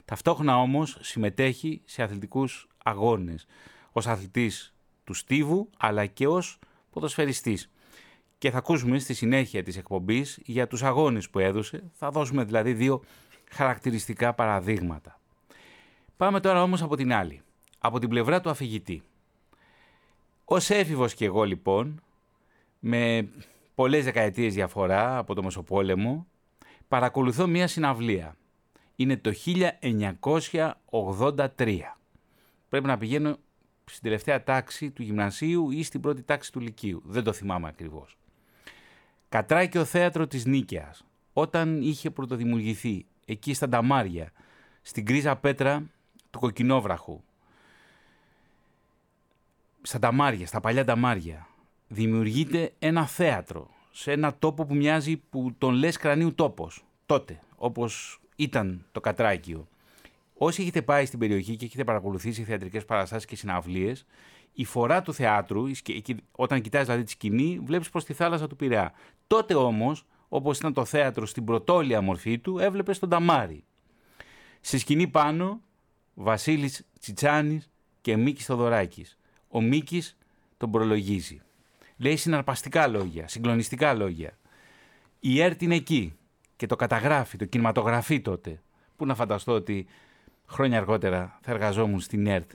Ταυτόχρονα 0.04 0.59
όμως 0.59 0.98
συμμετέχει 1.00 1.82
σε 1.84 2.02
αθλητικούς 2.02 2.68
αγώνες. 2.84 3.46
Ως 3.92 4.06
αθλητής 4.06 4.74
του 5.04 5.14
Στίβου, 5.14 5.70
αλλά 5.78 6.06
και 6.06 6.26
ως 6.26 6.59
ποδοσφαιριστής 6.90 7.70
και 8.43 8.51
θα 8.51 8.59
ακούσουμε 8.59 8.99
στη 8.99 9.14
συνέχεια 9.14 9.62
της 9.62 9.76
εκπομπής 9.76 10.40
για 10.45 10.66
τους 10.66 10.82
αγώνες 10.82 11.30
που 11.30 11.38
έδωσε. 11.38 11.82
Θα 11.93 12.11
δώσουμε 12.11 12.45
δηλαδή 12.45 12.72
δύο 12.72 13.03
χαρακτηριστικά 13.51 14.32
παραδείγματα. 14.34 15.20
Πάμε 16.16 16.40
τώρα 16.40 16.62
όμως 16.62 16.82
από 16.82 16.97
την 16.97 17.12
άλλη, 17.12 17.43
από 17.78 17.99
την 17.99 18.09
πλευρά 18.09 18.40
του 18.40 18.51
αφηγητή. 18.51 19.03
Ως 20.45 20.70
έφηβος 20.70 21.14
και 21.14 21.24
εγώ 21.24 21.45
λοιπόν, 21.45 22.03
με 22.78 23.28
πολλές 23.74 24.05
δεκαετίες 24.05 24.55
διαφορά 24.55 25.18
από 25.18 25.34
το 25.34 25.43
Μεσοπόλεμο, 25.43 26.26
παρακολουθώ 26.88 27.47
μία 27.47 27.66
συναυλία. 27.66 28.36
Είναι 28.97 29.16
το 29.16 29.32
1983. 31.57 31.97
Πρέπει 32.68 32.86
να 32.86 32.99
πηγαίνω 32.99 33.36
στην 33.84 34.03
τελευταία 34.03 34.43
τάξη 34.43 34.90
του 34.90 35.03
γυμνασίου 35.03 35.70
ή 35.70 35.82
στην 35.82 36.01
πρώτη 36.01 36.22
τάξη 36.22 36.53
του 36.53 36.61
λυκείου. 36.61 37.03
Δεν 37.05 37.22
το 37.22 37.32
θυμάμαι 37.32 37.68
ακριβώς. 37.68 38.16
Κατράκιο 39.32 39.84
θέατρο 39.84 40.26
της 40.26 40.44
Νίκαιας, 40.44 41.04
όταν 41.32 41.82
είχε 41.82 42.10
πρωτοδημιουργηθεί 42.10 43.06
εκεί 43.24 43.54
στα 43.54 43.68
Νταμάρια, 43.68 44.32
στην 44.82 45.04
κρίζα 45.04 45.36
πέτρα 45.36 45.82
του 46.30 46.38
Κοκκινόβραχου, 46.38 47.22
στα 49.82 49.98
Νταμάρια, 49.98 50.46
στα 50.46 50.60
παλιά 50.60 50.84
Νταμάρια, 50.84 51.48
δημιουργείται 51.88 52.72
ένα 52.78 53.06
θέατρο 53.06 53.70
σε 53.90 54.12
ένα 54.12 54.34
τόπο 54.38 54.64
που 54.64 54.74
μοιάζει 54.74 55.16
που 55.16 55.54
τον 55.58 55.74
λες 55.74 55.96
κρανίου 55.96 56.34
τόπος, 56.34 56.84
τότε, 57.06 57.40
όπως 57.56 58.20
ήταν 58.36 58.86
το 58.92 59.00
Κατράκιο. 59.00 59.68
Όσοι 60.45 60.62
έχετε 60.62 60.82
πάει 60.82 61.07
στην 61.07 61.18
περιοχή 61.18 61.57
και 61.57 61.64
έχετε 61.64 61.84
παρακολουθήσει 61.84 62.43
θεατρικές 62.43 62.84
παραστάσεις 62.84 63.26
και 63.26 63.36
συναυλίες, 63.36 64.07
η 64.53 64.64
φορά 64.64 65.03
του 65.03 65.14
θεάτρου, 65.14 65.64
όταν 66.32 66.61
κοιτάζει 66.61 66.84
δηλαδή 66.84 67.03
τη 67.03 67.11
σκηνή, 67.11 67.61
βλέπεις 67.64 67.90
προ 67.90 68.03
τη 68.03 68.12
θάλασσα 68.12 68.47
του 68.47 68.57
Πειραιά. 68.57 68.93
Τότε 69.26 69.55
όμως, 69.55 70.07
όπως 70.28 70.59
ήταν 70.59 70.72
το 70.72 70.84
θέατρο 70.84 71.26
στην 71.26 71.45
πρωτόλια 71.45 72.01
μορφή 72.01 72.38
του, 72.38 72.59
έβλεπες 72.59 72.99
τον 72.99 73.09
Ταμάρι. 73.09 73.64
Στη 74.61 74.78
σκηνή 74.78 75.07
πάνω, 75.09 75.61
Βασίλης 76.14 76.86
Τσιτσάνης 77.01 77.70
και 78.01 78.16
Μίκης 78.16 78.45
Θοδωράκης. 78.45 79.18
Ο 79.49 79.61
Μίκης 79.61 80.16
τον 80.57 80.70
προλογίζει. 80.70 81.40
Λέει 81.97 82.16
συναρπαστικά 82.16 82.86
λόγια, 82.86 83.28
συγκλονιστικά 83.28 83.95
λόγια. 83.95 84.38
Η 85.20 85.40
ΕΡΤ 85.40 85.62
είναι 85.62 85.74
εκεί 85.74 86.16
και 86.57 86.66
το 86.66 86.76
καταγράφει, 86.76 87.36
το 87.36 87.45
κινηματογραφεί 87.45 88.20
τότε. 88.20 88.62
Πού 88.97 89.07
να 89.07 89.14
φανταστώ 89.14 89.53
ότι 89.53 89.86
χρόνια 90.47 90.78
αργότερα 90.78 91.38
θα 91.43 91.51
εργαζόμουν 91.51 92.01
στην 92.01 92.26
ΕΡΤ 92.26 92.51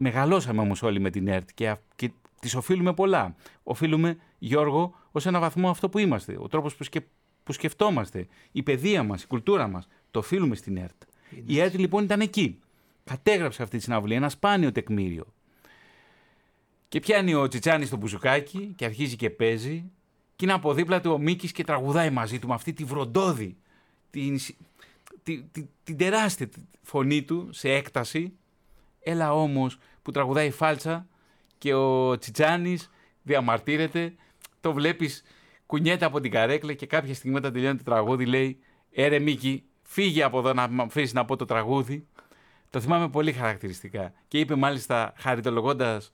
Μεγαλώσαμε 0.00 0.60
όμως 0.60 0.82
όλοι 0.82 1.00
με 1.00 1.10
την 1.10 1.28
ΕΡΤ 1.28 1.48
και, 1.54 1.76
και 1.96 2.10
τη 2.40 2.56
οφείλουμε 2.56 2.94
πολλά. 2.94 3.34
Οφείλουμε, 3.62 4.18
Γιώργο, 4.38 4.94
ως 5.12 5.26
ένα 5.26 5.40
βαθμό 5.40 5.70
αυτό 5.70 5.88
που 5.88 5.98
είμαστε. 5.98 6.36
Ο 6.38 6.48
τρόπος 6.48 6.74
που, 6.74 6.84
σκε, 6.84 7.06
που 7.44 7.52
σκεφτόμαστε, 7.52 8.26
η 8.52 8.62
παιδεία 8.62 9.02
μας, 9.02 9.22
η 9.22 9.26
κουλτούρα 9.26 9.68
μας. 9.68 9.88
Το 10.10 10.18
οφείλουμε 10.18 10.54
στην 10.54 10.76
ΕΡΤ. 10.76 11.02
Η 11.46 11.60
ΕΡΤ 11.60 11.74
λοιπόν 11.74 12.04
ήταν 12.04 12.20
εκεί. 12.20 12.60
Κατέγραψε 13.04 13.62
αυτή 13.62 13.76
τη 13.76 13.82
συναυλία, 13.82 14.16
ένα 14.16 14.28
σπάνιο 14.28 14.72
τεκμήριο. 14.72 15.26
Και 16.88 17.00
πιάνει 17.00 17.34
ο 17.34 17.48
Τσιτσάνης 17.48 17.86
στο 17.88 17.96
μπουζουκάκι 17.96 18.72
και 18.76 18.84
αρχίζει 18.84 19.16
και 19.16 19.30
παίζει. 19.30 19.90
Και 20.36 20.44
είναι 20.44 20.54
από 20.54 20.74
δίπλα 20.74 21.00
του 21.00 21.12
ο 21.12 21.18
Μίκης 21.18 21.52
και 21.52 21.64
τραγουδάει 21.64 22.10
μαζί 22.10 22.38
του 22.38 22.48
με 22.48 22.54
αυτή 22.54 22.72
τη 22.72 22.84
βροντόδη, 22.84 23.56
την, 24.10 24.38
την, 25.28 25.44
την, 25.52 25.68
την 25.84 25.96
τεράστια 25.96 26.48
φωνή 26.82 27.22
του 27.22 27.48
σε 27.52 27.72
έκταση. 27.72 28.32
Έλα 29.00 29.32
όμως 29.32 29.78
που 30.02 30.10
τραγουδάει 30.10 30.50
φάλτσα 30.50 31.06
και 31.58 31.74
ο 31.74 32.18
Τσιτσάνης 32.18 32.90
διαμαρτύρεται, 33.22 34.14
το 34.60 34.72
βλέπεις 34.72 35.22
κουνιέται 35.66 36.04
από 36.04 36.20
την 36.20 36.30
καρέκλα 36.30 36.72
και 36.72 36.86
κάποια 36.86 37.14
στιγμή 37.14 37.36
όταν 37.36 37.52
τελειώνει 37.52 37.76
το 37.76 37.82
τραγούδι 37.84 38.26
λέει 38.26 38.58
«Έρε 38.90 39.18
Μίκη, 39.18 39.64
φύγε 39.82 40.22
από 40.22 40.38
εδώ 40.38 40.52
να 40.52 40.68
με 40.68 40.82
αφήσεις 40.82 41.12
να 41.12 41.24
πω 41.24 41.36
το 41.36 41.44
τραγούδι». 41.44 42.06
Το 42.70 42.80
θυμάμαι 42.80 43.08
πολύ 43.08 43.32
χαρακτηριστικά. 43.32 44.12
Και 44.28 44.38
είπε 44.38 44.54
μάλιστα 44.54 45.12
χαριτολογώντας 45.16 46.12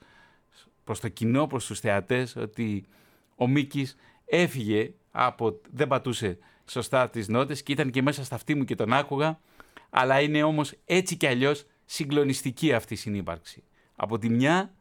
προς 0.84 1.00
το 1.00 1.08
κοινό, 1.08 1.46
προς 1.46 1.66
τους 1.66 1.80
θεατές 1.80 2.36
ότι 2.36 2.84
ο 3.36 3.48
Μίκης 3.48 3.96
έφυγε 4.24 4.92
από, 5.10 5.60
δεν 5.70 5.88
πατούσε 5.88 6.38
σωστά 6.66 7.10
τις 7.10 7.28
νότες 7.28 7.62
και 7.62 7.72
ήταν 7.72 7.90
και 7.90 8.02
μέσα 8.02 8.24
στα 8.24 8.34
αυτή 8.34 8.54
μου 8.54 8.64
και 8.64 8.74
τον 8.74 8.92
άκουγα 8.92 9.38
αλλά 9.96 10.20
είναι 10.20 10.42
όμως 10.42 10.74
έτσι 10.84 11.16
κι 11.16 11.26
αλλιώς 11.26 11.66
συγκλονιστική 11.84 12.72
αυτή 12.72 12.94
η 12.94 12.96
συνύπαρξη. 12.96 13.62
Από 13.96 14.18
τη 14.18 14.28
μια 14.28 14.74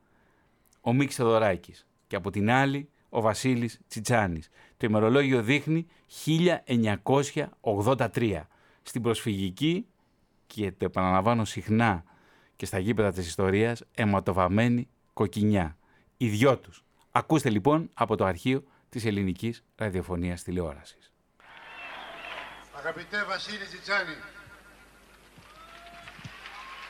ο 0.81 0.93
Μίξ 0.93 1.15
Θεοδωράκης 1.15 1.87
και 2.07 2.15
από 2.15 2.29
την 2.29 2.51
άλλη 2.51 2.89
ο 3.09 3.21
Βασίλης 3.21 3.79
Τσιτσάνης. 3.87 4.49
Το 4.77 4.87
ημερολόγιο 4.87 5.41
δείχνει 5.41 5.87
1983. 6.25 8.41
Στην 8.83 9.01
προσφυγική 9.01 9.85
και 10.47 10.71
το 10.71 10.85
επαναλαμβάνω 10.85 11.45
συχνά 11.45 12.03
και 12.55 12.65
στα 12.65 12.79
γήπεδα 12.79 13.11
της 13.11 13.27
ιστορίας 13.27 13.83
αιματοβαμένη 13.95 14.87
κοκκινιά. 15.13 15.77
Οι 16.17 16.29
δυο 16.29 16.57
τους. 16.57 16.83
Ακούστε 17.11 17.49
λοιπόν 17.49 17.89
από 17.93 18.15
το 18.15 18.25
αρχείο 18.25 18.63
της 18.89 19.05
ελληνικής 19.05 19.63
ραδιοφωνίας 19.75 20.43
τηλεόρασης. 20.43 21.12
Αγαπητέ 22.85 23.23
Βασίλη 23.23 23.65
Τσιτσάνη, 23.65 24.15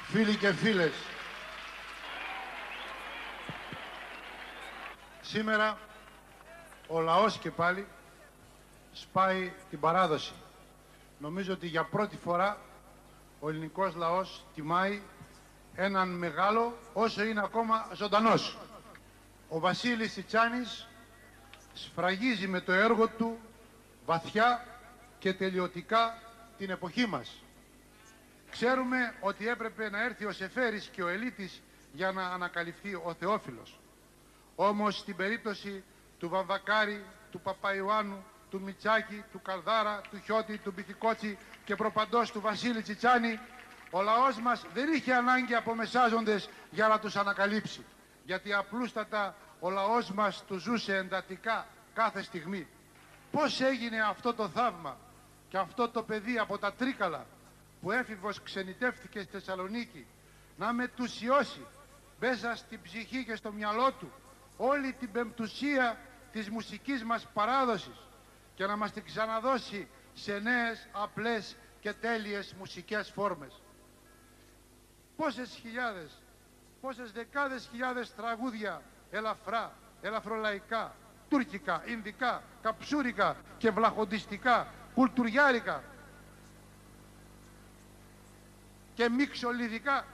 φίλοι 0.03 0.35
και 0.35 0.53
φίλες. 0.53 0.93
Σήμερα 5.21 5.77
ο 6.87 6.99
λαός 6.99 7.37
και 7.37 7.51
πάλι 7.51 7.87
σπάει 8.93 9.53
την 9.69 9.79
παράδοση. 9.79 10.33
Νομίζω 11.17 11.53
ότι 11.53 11.67
για 11.67 11.83
πρώτη 11.83 12.17
φορά 12.17 12.57
ο 13.39 13.49
ελληνικός 13.49 13.95
λαός 13.95 14.45
τιμάει 14.55 15.01
έναν 15.75 16.09
μεγάλο 16.09 16.77
όσο 16.93 17.23
είναι 17.23 17.41
ακόμα 17.43 17.87
ζωντανός. 17.93 18.57
Ο 19.49 19.59
Βασίλης 19.59 20.11
Τσιτσάνης 20.11 20.87
σφραγίζει 21.73 22.47
με 22.47 22.59
το 22.61 22.71
έργο 22.71 23.07
του 23.07 23.39
βαθιά 24.05 24.72
και 25.23 25.33
τελειωτικά 25.33 26.17
την 26.57 26.69
εποχή 26.69 27.07
μας. 27.07 27.43
Ξέρουμε 28.51 29.13
ότι 29.19 29.47
έπρεπε 29.47 29.89
να 29.89 30.03
έρθει 30.03 30.25
ο 30.25 30.31
Σεφέρης 30.31 30.87
και 30.87 31.03
ο 31.03 31.07
Ελίτης 31.07 31.61
για 31.93 32.11
να 32.11 32.23
ανακαλυφθεί 32.23 32.93
ο 32.93 33.15
Θεόφιλος. 33.19 33.79
Όμως 34.55 34.97
στην 34.97 35.15
περίπτωση 35.15 35.83
του 36.19 36.29
Βαμβακάρη, 36.29 37.05
του 37.31 37.39
Παπαϊωάννου, 37.39 38.23
του 38.49 38.61
Μιτσάκη, 38.61 39.23
του 39.31 39.41
Καλδάρα, 39.41 40.01
του 40.09 40.21
Χιώτη, 40.23 40.57
του 40.57 40.71
Μπιθικότσι 40.75 41.37
και 41.65 41.75
προπαντός 41.75 42.31
του 42.31 42.41
Βασίλη 42.41 42.81
Τσιτσάνη, 42.81 43.39
ο 43.91 44.01
λαός 44.01 44.39
μας 44.39 44.65
δεν 44.73 44.93
είχε 44.93 45.13
ανάγκη 45.13 45.55
από 45.55 45.75
μεσάζοντες 45.75 46.49
για 46.71 46.87
να 46.87 46.99
τους 46.99 47.15
ανακαλύψει. 47.15 47.85
Γιατί 48.25 48.53
απλούστατα 48.53 49.35
ο 49.59 49.69
λαός 49.69 50.11
μας 50.11 50.43
τους 50.47 50.61
ζούσε 50.61 50.95
εντατικά 50.95 51.67
κάθε 51.93 52.23
στιγμή. 52.23 52.67
Πώς 53.31 53.61
έγινε 53.61 54.01
αυτό 54.01 54.33
το 54.33 54.49
θαύμα; 54.49 54.97
Και 55.53 55.59
αυτό 55.59 55.89
το 55.89 56.03
παιδί 56.03 56.37
από 56.37 56.57
τα 56.57 56.73
Τρίκαλα 56.73 57.25
που 57.81 57.91
έφηβος 57.91 58.41
ξενιτεύτηκε 58.43 59.21
στη 59.21 59.31
Θεσσαλονίκη 59.31 60.05
να 60.57 60.73
μετουσιώσει 60.73 61.65
μέσα 62.19 62.55
στην 62.55 62.81
ψυχή 62.81 63.23
και 63.25 63.35
στο 63.35 63.51
μυαλό 63.51 63.91
του 63.91 64.11
όλη 64.57 64.93
την 64.93 65.11
πεμπτουσία 65.11 65.97
της 66.31 66.49
μουσικής 66.49 67.03
μας 67.03 67.27
παράδοσης 67.33 68.07
και 68.55 68.65
να 68.65 68.75
μας 68.77 68.91
την 68.91 69.03
ξαναδώσει 69.05 69.87
σε 70.13 70.39
νέες, 70.39 70.87
απλές 70.91 71.55
και 71.79 71.93
τέλειες 71.93 72.53
μουσικές 72.57 73.11
φόρμες. 73.11 73.61
Πόσες 75.15 75.49
χιλιάδες, 75.61 76.21
πόσες 76.81 77.11
δεκάδες 77.11 77.67
χιλιάδες 77.71 78.15
τραγούδια 78.15 78.81
ελαφρά, 79.11 79.73
ελαφρολαϊκά, 80.01 80.95
τουρκικά, 81.29 81.83
ινδικά, 81.87 82.43
καψούρικα 82.61 83.35
και 83.57 83.71
βλαχοντιστικά, 83.71 84.67
κουλτουριάρικα 84.95 85.83
και 88.93 89.09
μίξολιδικά. 89.09 90.05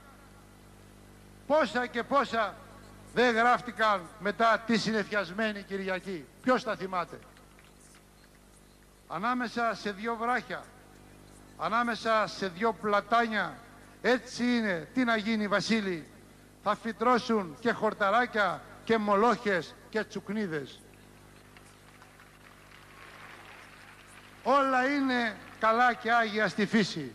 Πόσα 1.46 1.86
και 1.86 2.02
πόσα 2.02 2.54
δεν 3.14 3.34
γράφτηκαν 3.34 4.08
μετά 4.20 4.62
τη 4.66 4.78
συνεφιασμένη 4.78 5.62
Κυριακή. 5.62 6.26
Ποιος 6.42 6.62
τα 6.64 6.76
θυμάται; 6.76 7.18
ανάμεσα 9.08 9.74
σε 9.74 9.92
δύο 9.92 10.16
βράχια, 10.16 10.64
ανάμεσα 11.58 12.26
σε 12.26 12.48
δύο 12.48 12.72
πλατάνια. 12.72 13.58
Έτσι 14.02 14.44
είναι. 14.44 14.88
Τι 14.94 15.04
να 15.04 15.16
γίνει 15.16 15.48
Βασίλη; 15.48 16.06
Θα 16.62 16.76
φυτρώσουν 16.76 17.56
και 17.60 17.72
χορταράκια 17.72 18.62
και 18.84 18.98
μολόχες 18.98 19.74
και 19.90 20.04
τσουκνίδες. 20.04 20.80
Όλα 24.42 24.86
είναι 24.86 25.36
καλά 25.60 25.94
και 25.94 26.12
άγια 26.12 26.48
στη 26.48 26.66
φύση. 26.66 27.14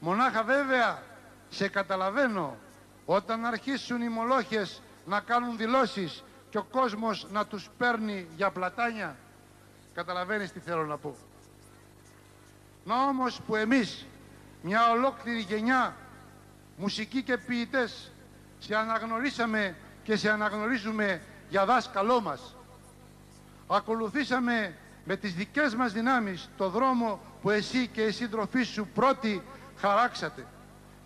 Μονάχα 0.00 0.42
βέβαια 0.42 1.02
σε 1.50 1.68
καταλαβαίνω 1.68 2.56
όταν 3.04 3.44
αρχίσουν 3.44 4.02
οι 4.02 4.08
μολόχες 4.08 4.82
να 5.06 5.20
κάνουν 5.20 5.56
δηλώσεις 5.56 6.24
και 6.50 6.58
ο 6.58 6.62
κόσμος 6.62 7.26
να 7.30 7.46
τους 7.46 7.70
παίρνει 7.78 8.26
για 8.36 8.50
πλατάνια. 8.50 9.16
Καταλαβαίνεις 9.94 10.52
τι 10.52 10.60
θέλω 10.60 10.84
να 10.86 10.96
πω. 10.96 11.16
Να 12.84 13.02
όμως 13.02 13.40
που 13.46 13.56
εμείς, 13.56 14.06
μια 14.62 14.90
ολόκληρη 14.90 15.40
γενιά, 15.40 15.96
μουσικοί 16.76 17.22
και 17.22 17.36
ποιητές, 17.36 18.12
σε 18.58 18.76
αναγνωρίσαμε 18.76 19.76
και 20.02 20.16
σε 20.16 20.30
αναγνωρίζουμε 20.30 21.20
για 21.48 21.64
δάσκαλό 21.64 22.20
μας. 22.20 22.56
Ακολουθήσαμε 23.66 24.74
με 25.04 25.16
τις 25.16 25.34
δικές 25.34 25.74
μας 25.74 25.92
δυνάμεις 25.92 26.50
το 26.56 26.68
δρόμο 26.68 27.20
που 27.42 27.50
εσύ 27.50 27.86
και 27.86 28.02
οι 28.02 28.10
σύντροφοί 28.10 28.62
σου 28.62 28.88
πρώτοι 28.94 29.42
χαράξατε. 29.76 30.46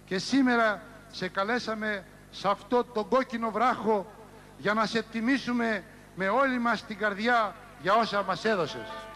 Και 0.04 0.18
σήμερα 0.18 0.82
σε 1.10 1.28
καλέσαμε 1.28 2.04
σε 2.30 2.48
αυτό 2.48 2.84
τον 2.84 3.08
κόκκινο 3.08 3.50
βράχο 3.50 4.12
για 4.58 4.74
να 4.74 4.86
σε 4.86 5.02
τιμήσουμε 5.02 5.84
με 6.14 6.28
όλη 6.28 6.58
μας 6.58 6.84
την 6.84 6.98
καρδιά 6.98 7.54
για 7.82 7.94
όσα 7.94 8.22
μας 8.22 8.44
έδωσες. 8.44 9.07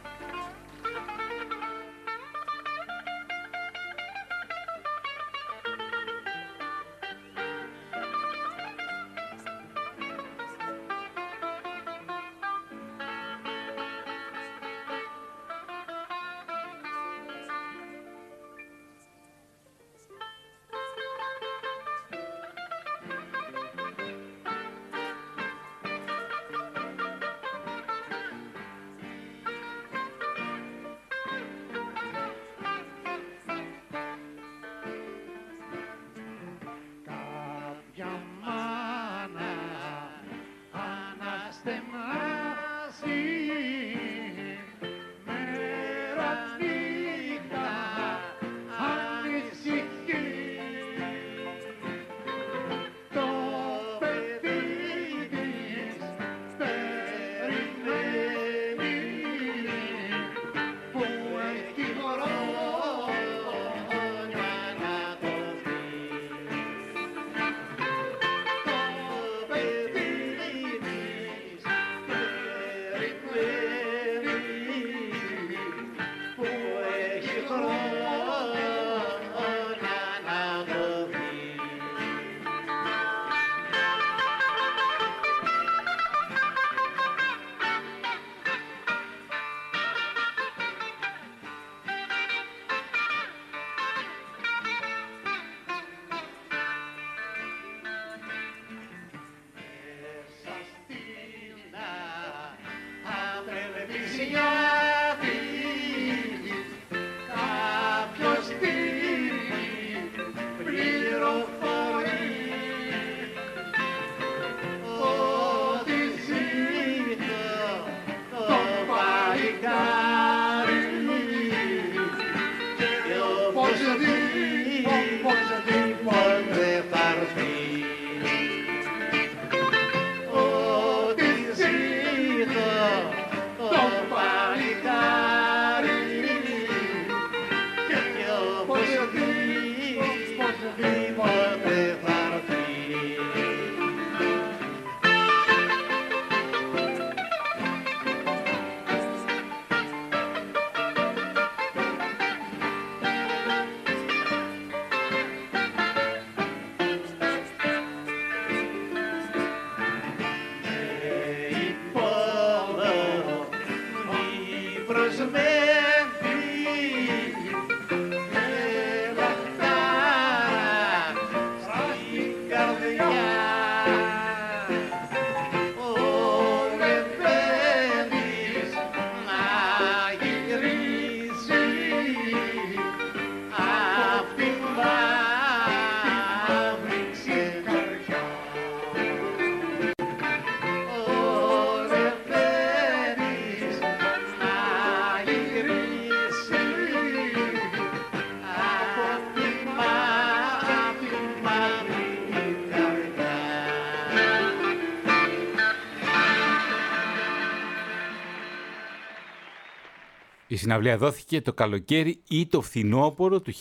Συναυλία 210.63 210.99
δόθηκε 210.99 211.41
το 211.41 211.53
καλοκαίρι 211.53 212.23
ή 212.29 212.47
το 212.47 212.61
φθινόπωρο 212.61 213.41
του 213.41 213.53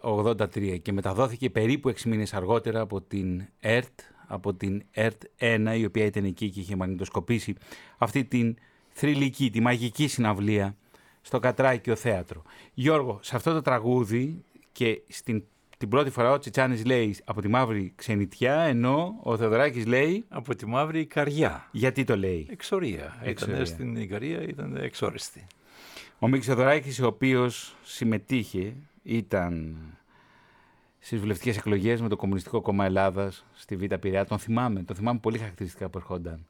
1983 0.00 0.78
και 0.82 0.92
μεταδόθηκε 0.92 1.50
περίπου 1.50 1.90
6 1.90 2.02
μήνες 2.02 2.34
αργότερα 2.34 2.80
από 2.80 3.00
την 3.00 3.42
ΕΡΤ, 3.60 4.00
από 4.26 4.54
την 4.54 4.82
ΕΡΤ 4.90 5.22
1, 5.38 5.74
η 5.78 5.84
οποία 5.84 6.04
ήταν 6.04 6.24
εκεί 6.24 6.50
και 6.50 6.60
είχε 6.60 6.76
μαγνητοσκοπήσει 6.76 7.54
αυτή 7.98 8.24
την 8.24 8.56
θρηλυκή, 8.88 9.50
τη 9.50 9.60
μαγική 9.60 10.08
συναυλία 10.08 10.76
στο 11.22 11.38
Κατράκιο 11.38 11.96
Θέατρο. 11.96 12.42
Γιώργο, 12.74 13.18
σε 13.22 13.36
αυτό 13.36 13.52
το 13.52 13.60
τραγούδι 13.60 14.44
και 14.72 15.02
στην 15.08 15.44
την 15.78 15.88
πρώτη 15.88 16.10
φορά 16.10 16.32
ο 16.32 16.38
Τσιτσάνης 16.38 16.84
λέει 16.84 17.16
από 17.24 17.40
τη 17.40 17.48
μαύρη 17.48 17.92
ξενιτιά, 17.96 18.54
ενώ 18.54 19.14
ο 19.22 19.36
Θεοδωράκης 19.36 19.86
λέει... 19.86 20.24
Από 20.28 20.54
τη 20.54 20.66
μαύρη 20.66 21.06
καριά. 21.06 21.68
Γιατί 21.72 22.04
το 22.04 22.16
λέει; 22.16 22.46
Εξορία. 22.50 23.22
Ήταν 23.26 23.66
στην 23.66 23.96
Ικαρία, 23.96 24.42
ήταν 24.42 24.76
εξόριστη. 24.76 25.46
Ο 26.22 26.28
Μίξος 26.28 26.98
ο 27.00 27.06
οποίος 27.06 27.76
συμμετείχε, 27.82 28.74
ήταν 29.02 29.76
στις 30.98 31.20
βουλευτικές 31.20 31.56
εκλογές 31.56 32.00
με 32.00 32.08
το 32.08 32.16
Κομμουνιστικό 32.16 32.60
Κόμμα 32.60 32.84
Ελλάδας 32.84 33.44
στη 33.52 33.76
Β' 33.76 33.94
Πειραιά. 33.94 34.24
Τον 34.24 34.38
θυμάμαι, 34.38 34.82
τον 34.82 34.96
θυμάμαι 34.96 35.18
πολύ 35.18 35.38
χαρακτηριστικά 35.38 35.88
που 35.88 35.98
ερχόταν 35.98 36.46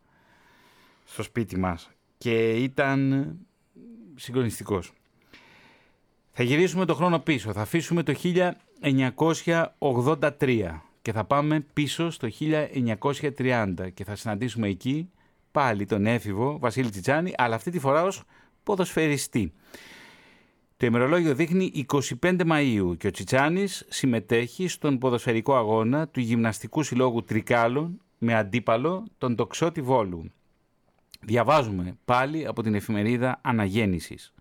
στο 1.05 1.23
σπίτι 1.23 1.59
μας 1.59 1.91
και 2.19 2.51
ήταν 2.51 3.31
συγκλονιστικός. 4.15 4.93
Θα 6.31 6.43
γυρίσουμε 6.43 6.85
το 6.85 6.95
χρόνο 6.95 7.19
πίσω. 7.19 7.53
Θα 7.53 7.61
αφήσουμε 7.61 8.03
το 8.03 8.15
1983 9.79 10.81
και 11.03 11.13
θα 11.13 11.25
πάμε 11.25 11.61
πίσω 11.73 12.11
στο 12.11 12.29
1930 13.37 13.75
και 13.95 14.05
θα 14.05 14.17
συναντήσουμε 14.17 14.69
εκεί 14.69 15.11
πάλι 15.51 15.87
τον 15.87 16.07
έφηβο 16.07 16.59
Βασίλη 16.59 16.91
Τσιτσάνη, 16.91 17.33
αλλά 17.37 17.55
αυτή 17.55 17.71
τη 17.71 17.79
φορά 17.79 18.03
ως 18.03 18.23
ποδοσφαιριστή. 18.71 19.53
Το 20.77 20.87
ημερολόγιο 20.87 21.35
δείχνει 21.35 21.87
25 22.21 22.41
Μαΐου 22.51 22.97
και 22.99 23.07
ο 23.07 23.11
Τσιτσάνης 23.11 23.87
συμμετέχει 23.89 24.69
στον 24.69 24.99
ποδοσφαιρικό 24.99 25.57
αγώνα 25.57 26.09
του 26.09 26.21
Γυμναστικού 26.21 26.83
Συλλόγου 26.83 27.25
Τρικάλων 27.25 28.01
με 28.19 28.35
αντίπαλο 28.35 29.07
τον 29.19 29.37
Τοξότη 29.37 29.83
Βόλου. 29.83 30.33
Διαβάζουμε 31.21 31.99
πάλι 32.05 32.47
από 32.47 32.63
την 32.63 32.75
εφημερίδα 32.75 33.41
Αναγέννησης. 33.43 34.35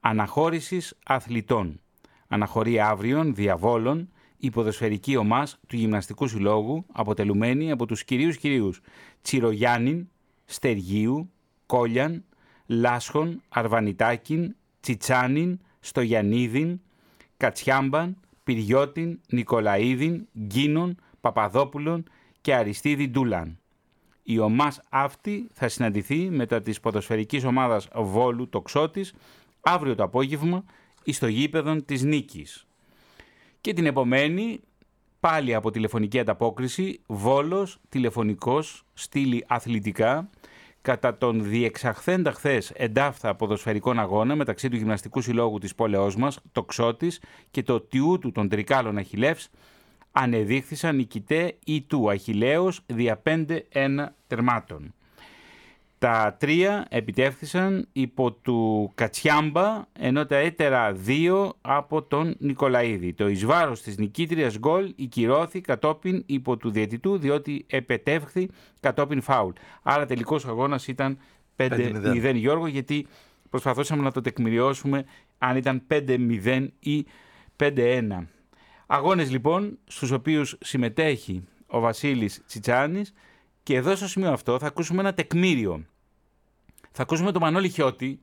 Αναχώρησης 0.00 0.94
αθλητών. 1.04 1.80
Αναχωρεί 2.28 2.80
αύριον 2.80 3.34
διαβόλων 3.34 4.08
η 4.36 4.50
ποδοσφαιρική 4.50 5.16
ομάς 5.16 5.58
του 5.66 5.76
Γυμναστικού 5.76 6.28
Συλλόγου 6.28 6.84
αποτελουμένη 6.92 7.70
από 7.70 7.86
τους 7.86 8.04
κυρίους 8.04 8.36
κυρίους 8.36 8.80
Τσιρογιάννην, 9.22 10.08
Στεργίου, 10.44 11.30
Κόλιαν, 11.66 12.24
Λάσχον, 12.70 13.42
Αρβανιτάκιν, 13.48 14.54
Τσιτσάνιν, 14.80 15.58
Στογιανίδιν, 15.80 16.80
Κατσιάμπαν, 17.36 18.16
Πυριώτιν, 18.44 19.20
Νικολαίδιν, 19.28 20.26
Γκίνον, 20.38 20.96
Παπαδόπουλον 21.20 22.04
και 22.40 22.54
Αριστίδη 22.54 23.08
Ντούλαν. 23.08 23.58
Η 24.22 24.38
ομάς 24.38 24.80
αυτή 24.88 25.48
θα 25.52 25.68
συναντηθεί 25.68 26.30
μετά 26.30 26.62
της 26.62 26.80
ποδοσφαιρικής 26.80 27.44
ομάδας 27.44 27.88
Βόλου 27.94 28.48
Τοξότης 28.48 29.14
αύριο 29.60 29.94
το 29.94 30.02
απόγευμα 30.02 30.64
στο 31.06 31.26
γήπεδο 31.26 31.76
της 31.82 32.02
Νίκης. 32.02 32.66
Και 33.60 33.72
την 33.72 33.86
επομένη 33.86 34.60
πάλι 35.20 35.54
από 35.54 35.70
τηλεφωνική 35.70 36.18
ανταπόκριση 36.18 37.00
Βόλος, 37.06 37.78
τηλεφωνικός, 37.88 38.84
στήλη 38.94 39.44
αθλητικά 39.48 40.30
κατά 40.82 41.16
τον 41.16 41.44
διεξαχθέντα 41.44 42.32
χθες 42.32 42.70
εντάφθα 42.70 43.34
ποδοσφαιρικών 43.34 43.98
αγώνα 43.98 44.36
μεταξύ 44.36 44.68
του 44.68 44.76
Γυμναστικού 44.76 45.20
Συλλόγου 45.20 45.58
της 45.58 45.74
πόλεώς 45.74 46.16
μας, 46.16 46.38
το 46.52 46.64
Ξώτης 46.64 47.22
και 47.50 47.62
το 47.62 47.80
Τιούτου 47.80 48.32
των 48.32 48.48
Τρικάλων 48.48 48.96
Αχιλεύς, 48.96 49.48
ανεδείχθησαν 50.12 50.96
νικητέ 50.96 51.56
ή 51.64 51.82
του 51.82 52.10
Αχιλέως 52.10 52.80
δια 52.86 53.22
5-1 53.22 54.14
τερμάτων. 54.26 54.94
Τα 55.98 56.36
τρία 56.38 56.86
επιτεύχθησαν 56.90 57.88
υπό 57.92 58.32
του 58.32 58.90
Κατσιάμπα, 58.94 59.84
ενώ 59.92 60.26
τα 60.26 60.36
έτερα 60.36 60.92
δύο 60.92 61.54
από 61.60 62.02
τον 62.02 62.36
Νικολαίδη. 62.38 63.12
Το 63.12 63.28
εις 63.28 63.44
βάρος 63.44 63.82
της 63.82 63.98
νικήτριας 63.98 64.58
γκολ 64.58 64.94
κυρώθη 65.08 65.60
κατόπιν 65.60 66.22
υπό 66.26 66.56
του 66.56 66.70
διαιτητού, 66.70 67.18
διότι 67.18 67.64
επετεύχθη 67.68 68.48
κατόπιν 68.80 69.20
φάουλ. 69.20 69.52
Άρα 69.82 70.06
τελικός 70.06 70.46
αγώνας 70.46 70.88
ήταν 70.88 71.18
5-0 71.56 72.32
Γιώργο, 72.34 72.66
γιατί 72.66 73.06
προσπαθούσαμε 73.50 74.02
να 74.02 74.12
το 74.12 74.20
τεκμηριώσουμε 74.20 75.04
αν 75.38 75.56
ήταν 75.56 75.82
5-0 75.88 76.68
ή 76.78 77.06
5-1. 77.56 78.26
Αγώνες 78.86 79.30
λοιπόν 79.30 79.78
στους 79.86 80.10
οποίους 80.10 80.56
συμμετέχει 80.60 81.44
ο 81.66 81.80
Βασίλης 81.80 82.42
Τσιτσάνης 82.46 83.12
και 83.68 83.76
εδώ 83.76 83.96
στο 83.96 84.08
σημείο 84.08 84.32
αυτό 84.32 84.58
θα 84.58 84.66
ακούσουμε 84.66 85.00
ένα 85.00 85.14
τεκμήριο. 85.14 85.84
Θα 86.92 87.02
ακούσουμε 87.02 87.32
τον 87.32 87.42
Μανώλη 87.42 87.68
Χιώτη 87.68 88.20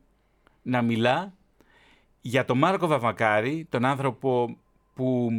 να 0.61 0.81
μιλά 0.81 1.33
για 2.21 2.45
τον 2.45 2.57
Μάρκο 2.57 2.87
Βαβακάρη, 2.87 3.67
τον 3.69 3.85
άνθρωπο 3.85 4.57
που 4.93 5.29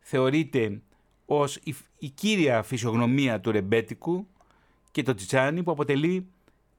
θεωρείται 0.00 0.80
ως 1.26 1.60
η, 1.98 2.08
κύρια 2.08 2.62
φυσιογνωμία 2.62 3.40
του 3.40 3.50
ρεμπέτικου 3.50 4.26
και 4.90 5.02
το 5.02 5.14
Τσιτσάνι 5.14 5.62
που 5.62 5.70
αποτελεί 5.70 6.26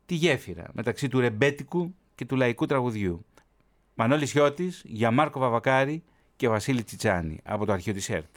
τη 0.05 0.15
γέφυρα 0.15 0.69
μεταξύ 0.73 1.07
του 1.07 1.19
ρεμπέτικου 1.19 1.95
και 2.15 2.25
του 2.25 2.35
λαϊκού 2.35 2.65
τραγουδιού. 2.65 3.25
Μανώλης 3.95 4.31
Χιώτης 4.31 4.81
για 4.85 5.11
Μάρκο 5.11 5.39
Βαβακάρη 5.39 6.03
και 6.35 6.47
Βασίλη 6.47 6.83
Τσιτσάνη 6.83 7.39
από 7.43 7.65
το 7.65 7.71
αρχείο 7.71 7.93
της 7.93 8.09
ΕΡΤ. 8.09 8.35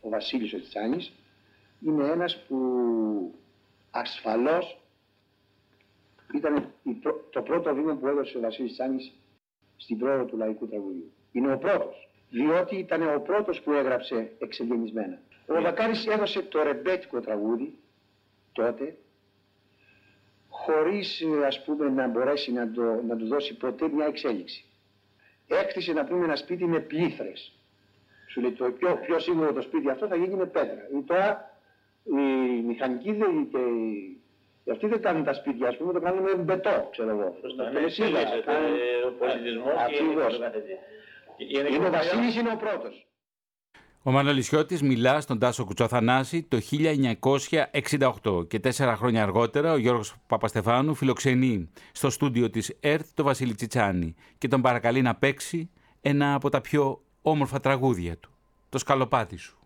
Ο 0.00 0.08
Βασίλης 0.08 0.52
ο 0.52 0.60
Τσιτσάνης 0.60 1.12
είναι 1.86 2.04
ένας 2.04 2.44
που 2.48 2.56
ασφαλώς 3.92 4.80
ήταν 6.34 6.72
το 7.30 7.42
πρώτο 7.42 7.74
βήμα 7.74 7.94
που 7.94 8.06
έδωσε 8.06 8.38
ο 8.38 8.40
Βασίλης 8.40 8.72
Τσάνης 8.72 9.12
στην 9.76 9.98
πρόοδο 9.98 10.24
του 10.24 10.36
λαϊκού 10.36 10.68
τραγουδιού. 10.68 11.12
Είναι 11.32 11.52
ο 11.52 11.58
πρώτος, 11.58 12.08
διότι 12.30 12.76
ήταν 12.76 13.14
ο 13.14 13.20
πρώτος 13.20 13.60
που 13.60 13.72
έγραψε 13.72 14.32
εξελινισμένα. 14.38 15.18
Ο 15.46 15.62
Βακάρης 15.62 16.06
έδωσε 16.06 16.42
το 16.42 16.62
ρεμπέτικο 16.62 17.20
τραγούδι 17.20 17.78
τότε, 18.52 18.96
χωρίς 20.48 21.22
ας 21.46 21.64
πούμε 21.64 21.88
να 21.88 22.08
μπορέσει 22.08 22.52
να, 22.52 22.70
το, 22.70 23.02
να 23.02 23.16
του 23.16 23.26
δώσει 23.26 23.56
ποτέ 23.56 23.88
μια 23.88 24.06
εξέλιξη. 24.06 24.64
Έκτισε 25.46 25.92
να 25.92 26.04
πούμε 26.04 26.24
ένα 26.24 26.36
σπίτι 26.36 26.64
με 26.64 26.80
πλήθρες. 26.80 27.52
Σου 28.28 28.40
λέει 28.40 28.52
το 28.52 28.70
πιο, 28.70 28.96
πιο 28.96 29.18
σίγουρο 29.18 29.52
το 29.52 29.62
σπίτι 29.62 29.90
αυτό 29.90 30.06
θα 30.06 30.16
γίνει 30.16 30.34
με 30.34 30.46
πέτρα. 30.46 30.88
Ή 30.98 31.02
τώρα 31.02 31.51
οι 32.04 32.62
μηχανικοί 32.66 33.12
δεν 33.12 33.48
και 34.64 34.70
αυτοί 34.70 34.86
δεν 34.86 35.02
κάνουν 35.02 35.24
τα 35.24 35.34
σπίτια, 35.34 35.68
ας 35.68 35.76
πούμε, 35.76 35.92
το 35.92 36.00
κάνουν 36.00 36.22
με 36.22 36.34
μπετό, 36.34 36.88
ξέρω 36.90 37.10
εγώ. 37.10 37.36
Σωστά, 37.40 37.70
ναι, 37.70 37.80
ο 39.06 39.12
πολιτισμός 39.18 39.74
και 41.36 41.44
Είναι 41.76 41.86
ο 41.86 41.90
Βασίλης, 41.90 42.36
είναι 42.36 42.50
ο 42.50 42.56
πρώτος. 42.56 43.06
Ο 44.02 44.10
Μανολισιώτης 44.10 44.82
μιλά 44.82 45.20
στον 45.20 45.38
Τάσο 45.38 45.64
Κουτσοθανάση 45.64 46.42
το 46.42 46.58
1968 48.22 48.48
και 48.48 48.58
τέσσερα 48.58 48.96
χρόνια 48.96 49.22
αργότερα 49.22 49.72
ο 49.72 49.76
Γιώργος 49.76 50.16
Παπαστεφάνου 50.26 50.94
φιλοξενεί 50.94 51.70
στο 51.92 52.10
στούντιο 52.10 52.50
της 52.50 52.76
ΕΡΤ 52.80 53.06
το 53.14 53.22
Βασίλη 53.22 53.54
Τσιτσάνη 53.54 54.14
και 54.38 54.48
τον 54.48 54.60
παρακαλεί 54.60 55.02
να 55.02 55.14
παίξει 55.14 55.70
ένα 56.00 56.34
από 56.34 56.48
τα 56.48 56.60
πιο 56.60 57.02
όμορφα 57.22 57.60
τραγούδια 57.60 58.18
του, 58.18 58.30
το 58.68 58.78
σκαλοπάτι 58.78 59.36
σου. 59.36 59.61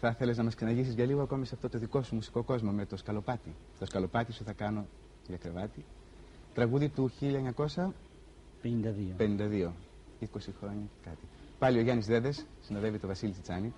Θα 0.00 0.08
ήθελε 0.08 0.32
να 0.34 0.42
μας 0.42 0.54
ξαναγήσει 0.54 0.90
για 0.92 1.04
λίγο 1.04 1.22
ακόμη 1.22 1.46
σε 1.46 1.54
αυτό 1.54 1.68
το 1.68 1.78
δικό 1.78 2.02
σου 2.02 2.14
μουσικό 2.14 2.42
κόσμο 2.42 2.70
με 2.70 2.86
το 2.86 2.96
σκαλοπάτι. 2.96 3.54
Το 3.78 3.86
σκαλοπάτι 3.86 4.32
σου 4.32 4.44
θα 4.44 4.52
κάνω 4.52 4.86
για 5.26 5.36
κρεβάτι. 5.36 5.84
Τραγούδι 6.54 6.88
του 6.88 7.10
1952. 7.20 7.92
52. 9.18 9.72
20 10.20 10.26
χρόνια 10.60 10.86
κάτι. 11.04 11.26
Πάλι 11.58 11.78
ο 11.78 11.80
Γιάννης 11.80 12.06
Δέδες 12.06 12.46
συνοδεύει 12.60 12.98
το 12.98 13.06
Βασίλη 13.06 13.32
Τσιτσάνη. 13.32 13.72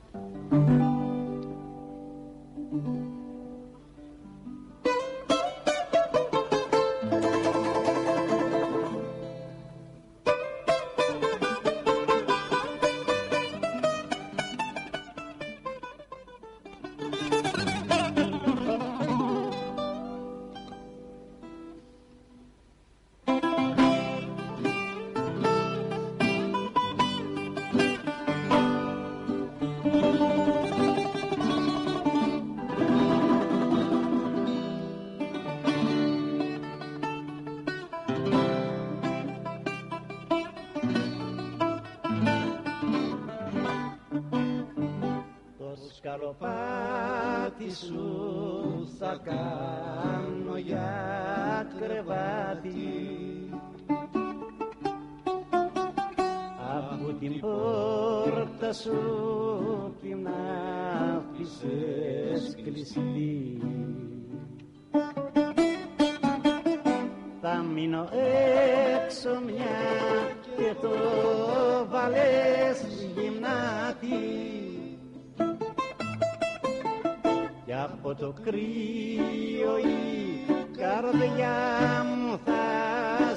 την 60.02 60.28
άφησες 61.16 62.56
κλειστή. 62.64 63.60
Θα 67.40 67.64
μείνω 67.74 68.08
έξω 69.04 69.28
μια 69.46 69.78
και 70.56 70.74
το 70.80 70.88
βαλές 71.90 72.82
γυμνάτη 73.14 74.48
Κι 77.64 77.72
από 77.74 78.14
το 78.14 78.34
κρύο 78.42 79.78
η 79.78 80.46
καρδιά 80.76 81.56
μου 82.04 82.38
θα 82.44 82.64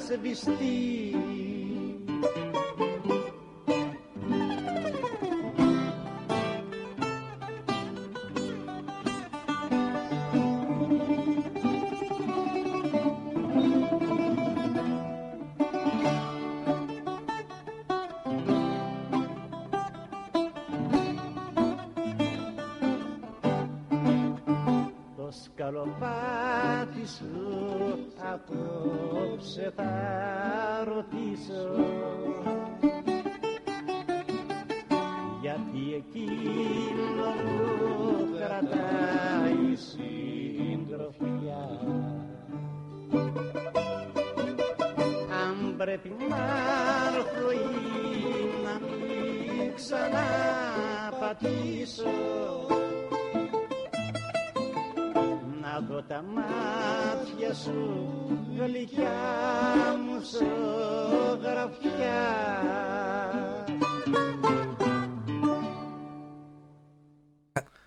σβηστεί. 0.00 1.16
Σκαλοπάτι 25.92 27.06
σου 27.06 27.34
απόψε 28.32 29.72
θα 29.76 30.84
ρωτήσω. 30.84 31.64
Γιατί 35.40 35.94
εκείνο 35.94 37.26
που 37.44 37.58
κρατάει 38.36 39.74
συντροφιά. 39.74 41.64
Αν 45.46 45.56
πρέπει 45.76 46.10
να 46.28 46.42
έρθω 47.16 47.48
ή 47.52 47.54
να 48.64 48.74
μην 48.86 49.74
ξαναπατήσω 49.74 51.42
τα 56.22 56.28
μάτια 56.32 57.54
σου 57.54 58.06
γλυκιά 58.56 59.10
μου 60.06 60.20
ζωγραφιά 60.32 61.72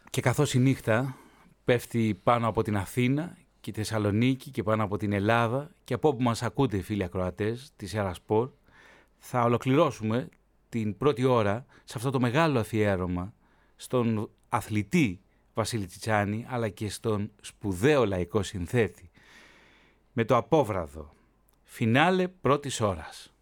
Και 0.09 0.21
καθώς 0.21 0.53
η 0.53 0.59
νύχτα 0.59 1.15
πέφτει 1.65 2.19
πάνω 2.23 2.47
από 2.47 2.61
την 2.61 2.77
Αθήνα 2.77 3.38
και 3.61 3.71
τη 3.71 3.77
Θεσσαλονίκη 3.77 4.51
και 4.51 4.63
πάνω 4.63 4.83
από 4.83 4.97
την 4.97 5.13
Ελλάδα 5.13 5.71
και 5.83 5.93
από 5.93 6.07
όπου 6.07 6.23
μας 6.23 6.43
ακούτε 6.43 6.81
φίλοι 6.81 7.03
ακροατές 7.03 7.71
της 7.75 7.93
Ερασπορ 7.93 8.49
θα 9.17 9.43
ολοκληρώσουμε 9.43 10.29
την 10.69 10.97
πρώτη 10.97 11.23
ώρα 11.23 11.65
σε 11.83 11.93
αυτό 11.97 12.09
το 12.09 12.19
μεγάλο 12.19 12.59
αφιέρωμα 12.59 13.33
στον 13.75 14.29
αθλητή 14.49 15.24
Βασίλη 15.58 15.86
Τσιτσάνη 15.86 16.45
αλλά 16.49 16.70
και 16.70 16.89
στον 16.89 17.32
σπουδαίο 17.41 18.06
λαϊκό 18.06 18.43
συνθέτη 18.43 19.10
με 20.14 20.26
το 20.26 20.36
απόβραδο 20.36 21.14
φινάλε 21.64 22.28
πρώτης 22.28 22.82
ώρας. 22.82 23.34